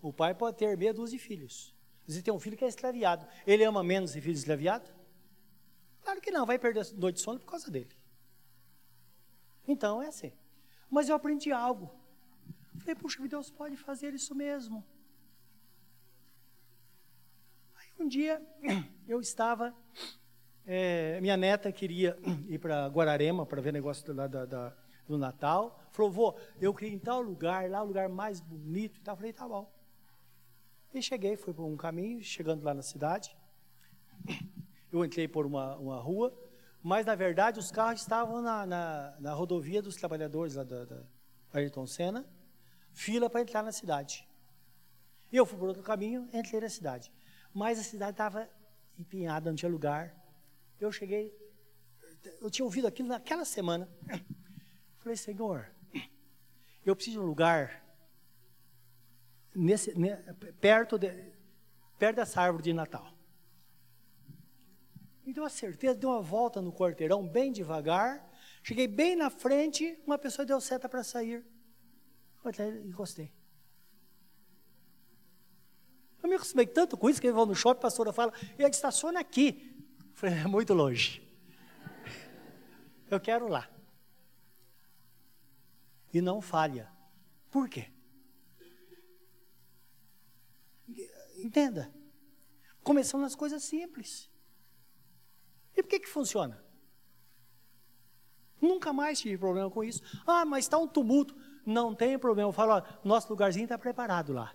[0.02, 1.74] O pai pode ter meia dúzia de filhos.
[2.06, 3.26] Você tem um filho que é extraviado.
[3.48, 4.90] Ele ama menos esse filho extraviado?
[6.02, 7.96] Claro que não, vai perder a noite de sono por causa dele.
[9.66, 10.34] Então é assim.
[10.90, 11.90] Mas eu aprendi algo.
[12.80, 14.84] Falei, puxa, Deus pode fazer isso mesmo.
[17.78, 18.42] Aí Um dia
[19.08, 19.72] eu estava,
[20.66, 22.18] é, minha neta queria
[22.50, 24.76] ir para Guararema para ver negócio da, da,
[25.08, 25.80] do Natal.
[25.92, 29.16] Falou, vô, eu queria ir em tal lugar, lá o lugar mais bonito e tal.
[29.16, 29.72] Falei, tá bom.
[30.92, 33.38] E cheguei, fui por um caminho, chegando lá na cidade.
[34.92, 36.36] Eu entrei por uma, uma rua,
[36.82, 41.04] mas na verdade os carros estavam na, na, na rodovia dos trabalhadores lá da, da
[41.54, 42.26] Ayrton Senna,
[42.94, 44.28] fila para entrar na cidade.
[45.32, 47.12] Eu fui por outro caminho, entrei na cidade.
[47.54, 48.50] Mas a cidade estava
[48.98, 50.16] empenhada, não tinha lugar.
[50.80, 51.36] Eu cheguei,
[52.40, 53.90] eu tinha ouvido aquilo naquela semana.
[55.00, 55.72] Falei, Senhor,
[56.86, 57.84] eu preciso de um lugar
[59.54, 59.94] nesse,
[60.60, 61.12] perto, de,
[61.98, 63.12] perto dessa árvore de Natal.
[65.26, 68.28] Me deu a certeza, deu uma volta no quarteirão, bem devagar.
[68.64, 71.46] Cheguei bem na frente, uma pessoa deu seta para sair.
[72.44, 73.32] Eu encostei.
[76.22, 78.64] Eu me acostumei tanto com isso que eu vou no shopping, a pastora fala, e
[78.64, 79.76] estaciona aqui.
[80.00, 81.28] Eu falei, é muito longe.
[83.10, 83.70] Eu quero lá.
[86.14, 86.92] E não falha.
[87.50, 87.92] Por quê?
[91.38, 91.94] Entenda.
[92.84, 94.30] Começando nas coisas simples.
[95.76, 96.64] E por que que funciona?
[98.62, 100.02] Nunca mais tive problema com isso.
[100.26, 101.36] Ah, mas está um tumulto.
[101.66, 102.50] Não tem problema.
[102.50, 104.54] Eu falo, ó, nosso lugarzinho está preparado lá.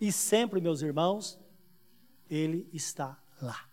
[0.00, 1.38] E sempre, meus irmãos,
[2.28, 3.68] ele está lá.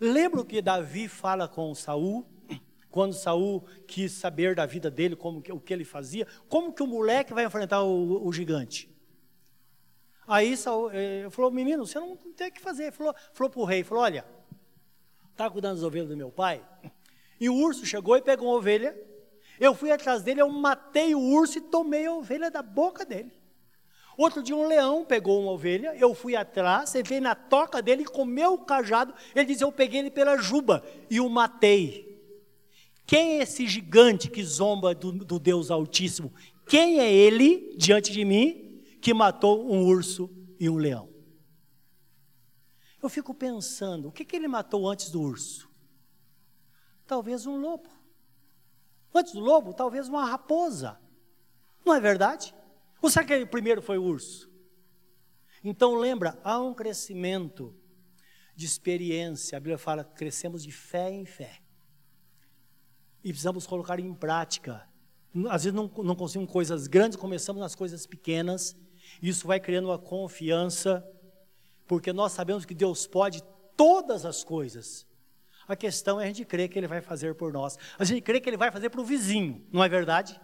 [0.00, 2.26] Lembra que Davi fala com Saul?
[2.90, 6.82] Quando Saul quis saber da vida dele, como que, o que ele fazia, como que
[6.82, 8.90] o moleque vai enfrentar o, o gigante?
[10.26, 12.84] Aí Saul eh, falou, menino, você não tem o que fazer.
[12.84, 14.24] Ele falou, falou para o rei, falou, olha,
[15.30, 16.64] está cuidando das ovelhas do meu pai?
[17.40, 18.96] E o urso chegou e pegou uma ovelha.
[19.58, 23.32] Eu fui atrás dele, eu matei o urso e tomei a ovelha da boca dele.
[24.22, 28.52] Outro dia um leão pegou uma ovelha, eu fui atrás, entrei na toca dele, comeu
[28.52, 32.24] o cajado, ele diz, eu peguei ele pela juba e o matei.
[33.04, 36.32] Quem é esse gigante que zomba do, do Deus Altíssimo?
[36.68, 41.08] Quem é ele diante de mim que matou um urso e um leão?
[43.02, 45.68] Eu fico pensando, o que, que ele matou antes do urso?
[47.08, 47.90] Talvez um lobo.
[49.12, 50.96] Antes do lobo, talvez uma raposa.
[51.84, 52.54] Não é verdade?
[53.02, 54.48] Ou será que primeiro foi o urso?
[55.64, 57.76] Então lembra, há um crescimento
[58.54, 59.56] de experiência.
[59.56, 61.60] A Bíblia fala crescemos de fé em fé.
[63.24, 64.88] E precisamos colocar em prática.
[65.50, 68.76] Às vezes não, não conseguimos coisas grandes, começamos nas coisas pequenas.
[69.20, 71.04] Isso vai criando uma confiança,
[71.86, 73.42] porque nós sabemos que Deus pode
[73.76, 75.06] todas as coisas.
[75.66, 77.78] A questão é a gente crer que Ele vai fazer por nós.
[77.98, 80.40] A gente crê que Ele vai fazer para o vizinho, não é verdade?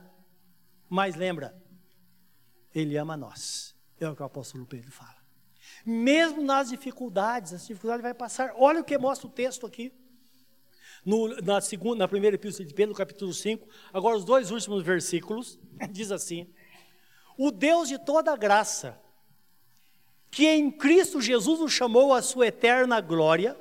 [0.89, 1.55] Mas lembra,
[2.75, 3.75] ele ama nós.
[4.01, 5.16] É o que o apóstolo Pedro fala.
[5.85, 8.53] Mesmo nas dificuldades, as dificuldades vai passar.
[8.57, 9.93] Olha o que mostra o texto aqui.
[11.05, 15.59] No, na, segunda, na primeira epístola de Pedro, capítulo 5, agora os dois últimos versículos,
[15.91, 16.53] diz assim:
[17.37, 19.01] O Deus de toda graça,
[20.31, 23.57] que em Cristo Jesus o chamou à sua eterna glória,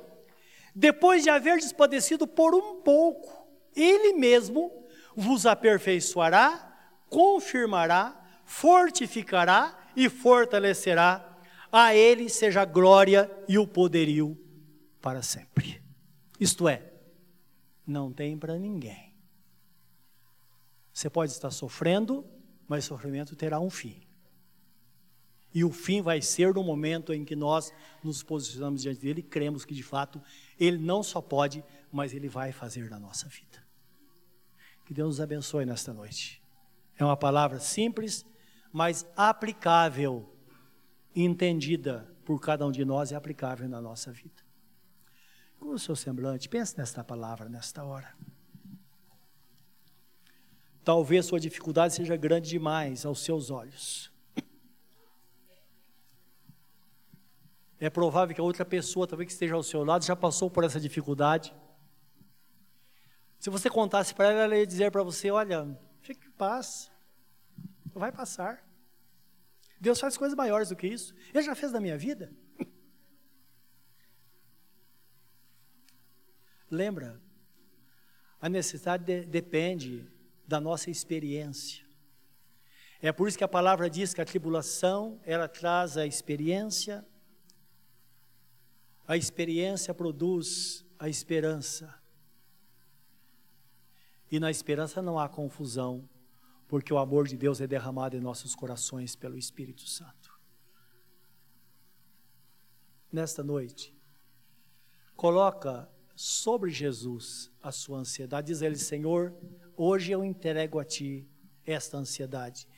[0.74, 4.84] depois de haver despadecido por um pouco, Ele mesmo
[5.16, 6.64] vos aperfeiçoará,
[7.08, 8.17] confirmará,
[8.48, 11.24] fortificará e fortalecerá.
[11.70, 14.36] A Ele seja a glória e o poderio
[15.02, 15.82] para sempre.
[16.40, 16.90] Isto é,
[17.86, 19.14] não tem para ninguém.
[20.92, 22.26] Você pode estar sofrendo,
[22.66, 24.02] mas o sofrimento terá um fim.
[25.52, 27.72] E o fim vai ser no momento em que nós
[28.02, 30.20] nos posicionamos diante dele e cremos que de fato
[30.58, 33.62] ele não só pode, mas ele vai fazer na nossa vida.
[34.86, 36.42] Que Deus nos abençoe nesta noite.
[36.96, 38.24] É uma palavra simples,
[38.72, 40.34] mas aplicável,
[41.14, 44.42] entendida por cada um de nós e aplicável na nossa vida.
[45.58, 48.14] Com o seu semblante, pense nesta palavra, nesta hora.
[50.84, 54.12] Talvez sua dificuldade seja grande demais aos seus olhos.
[57.80, 60.64] É provável que a outra pessoa, talvez que esteja ao seu lado, já passou por
[60.64, 61.54] essa dificuldade.
[63.38, 66.90] Se você contasse para ela, ela ia dizer para você: Olha, fique em paz,
[67.98, 68.66] vai passar.
[69.80, 71.14] Deus faz coisas maiores do que isso.
[71.32, 72.32] Ele já fez na minha vida.
[76.70, 77.20] Lembra,
[78.40, 80.06] a necessidade de, depende
[80.46, 81.86] da nossa experiência.
[83.00, 87.06] É por isso que a palavra diz que a tribulação, ela traz a experiência,
[89.06, 91.94] a experiência produz a esperança.
[94.30, 96.08] E na esperança não há confusão,
[96.68, 100.38] porque o amor de Deus é derramado em nossos corações pelo Espírito Santo.
[103.10, 103.96] nesta noite,
[105.16, 108.48] coloca sobre Jesus a sua ansiedade.
[108.48, 109.34] Diz ele, Senhor,
[109.74, 111.26] hoje eu entrego a Ti
[111.64, 112.68] esta ansiedade.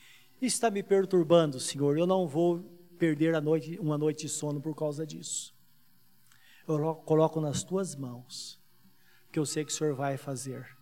[0.41, 1.97] Está me perturbando, Senhor.
[1.97, 2.63] Eu não vou
[2.97, 5.53] perder a noite, uma noite de sono por causa disso.
[6.65, 8.57] Eu coloco nas Tuas mãos,
[9.31, 10.77] que eu sei que o Senhor vai fazer.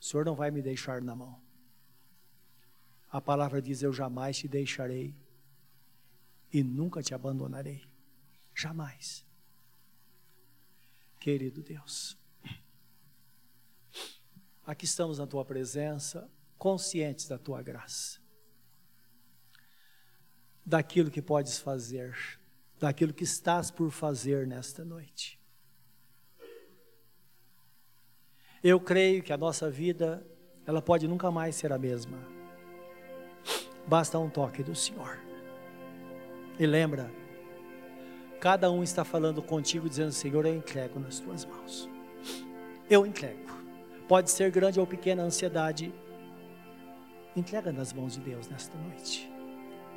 [0.00, 1.47] O Senhor não vai me deixar na mão.
[3.10, 5.14] A palavra diz: Eu jamais te deixarei
[6.52, 7.84] e nunca te abandonarei.
[8.54, 9.24] Jamais.
[11.18, 12.16] Querido Deus,
[14.64, 18.20] aqui estamos na tua presença, conscientes da tua graça,
[20.64, 22.16] daquilo que podes fazer,
[22.78, 25.38] daquilo que estás por fazer nesta noite.
[28.62, 30.26] Eu creio que a nossa vida,
[30.66, 32.37] ela pode nunca mais ser a mesma.
[33.88, 35.18] Basta um toque do Senhor.
[36.58, 37.10] E lembra,
[38.38, 41.88] cada um está falando contigo, dizendo: Senhor, eu entrego nas tuas mãos.
[42.90, 43.48] Eu entrego.
[44.06, 45.94] Pode ser grande ou pequena a ansiedade.
[47.34, 49.30] Entrega nas mãos de Deus nesta noite.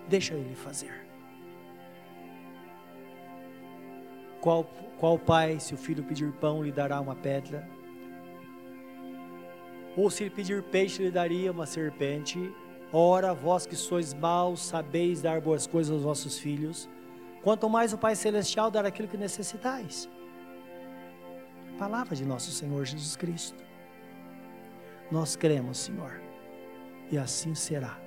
[0.07, 1.05] Deixa Ele fazer.
[4.39, 4.63] Qual,
[4.97, 7.67] qual pai, se o filho pedir pão, lhe dará uma pedra?
[9.95, 12.51] Ou se ele pedir peixe, lhe daria uma serpente?
[12.93, 16.89] Ora, vós que sois maus, sabeis dar boas coisas aos vossos filhos,
[17.41, 20.09] quanto mais o Pai Celestial dar aquilo que necessitais.
[21.79, 23.63] Palavra de nosso Senhor Jesus Cristo.
[25.09, 26.21] Nós cremos, Senhor,
[27.09, 27.97] e assim será,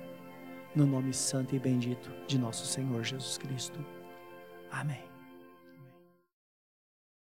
[0.75, 3.83] no nome santo e bendito de nosso Senhor Jesus Cristo.
[4.71, 5.14] Amém.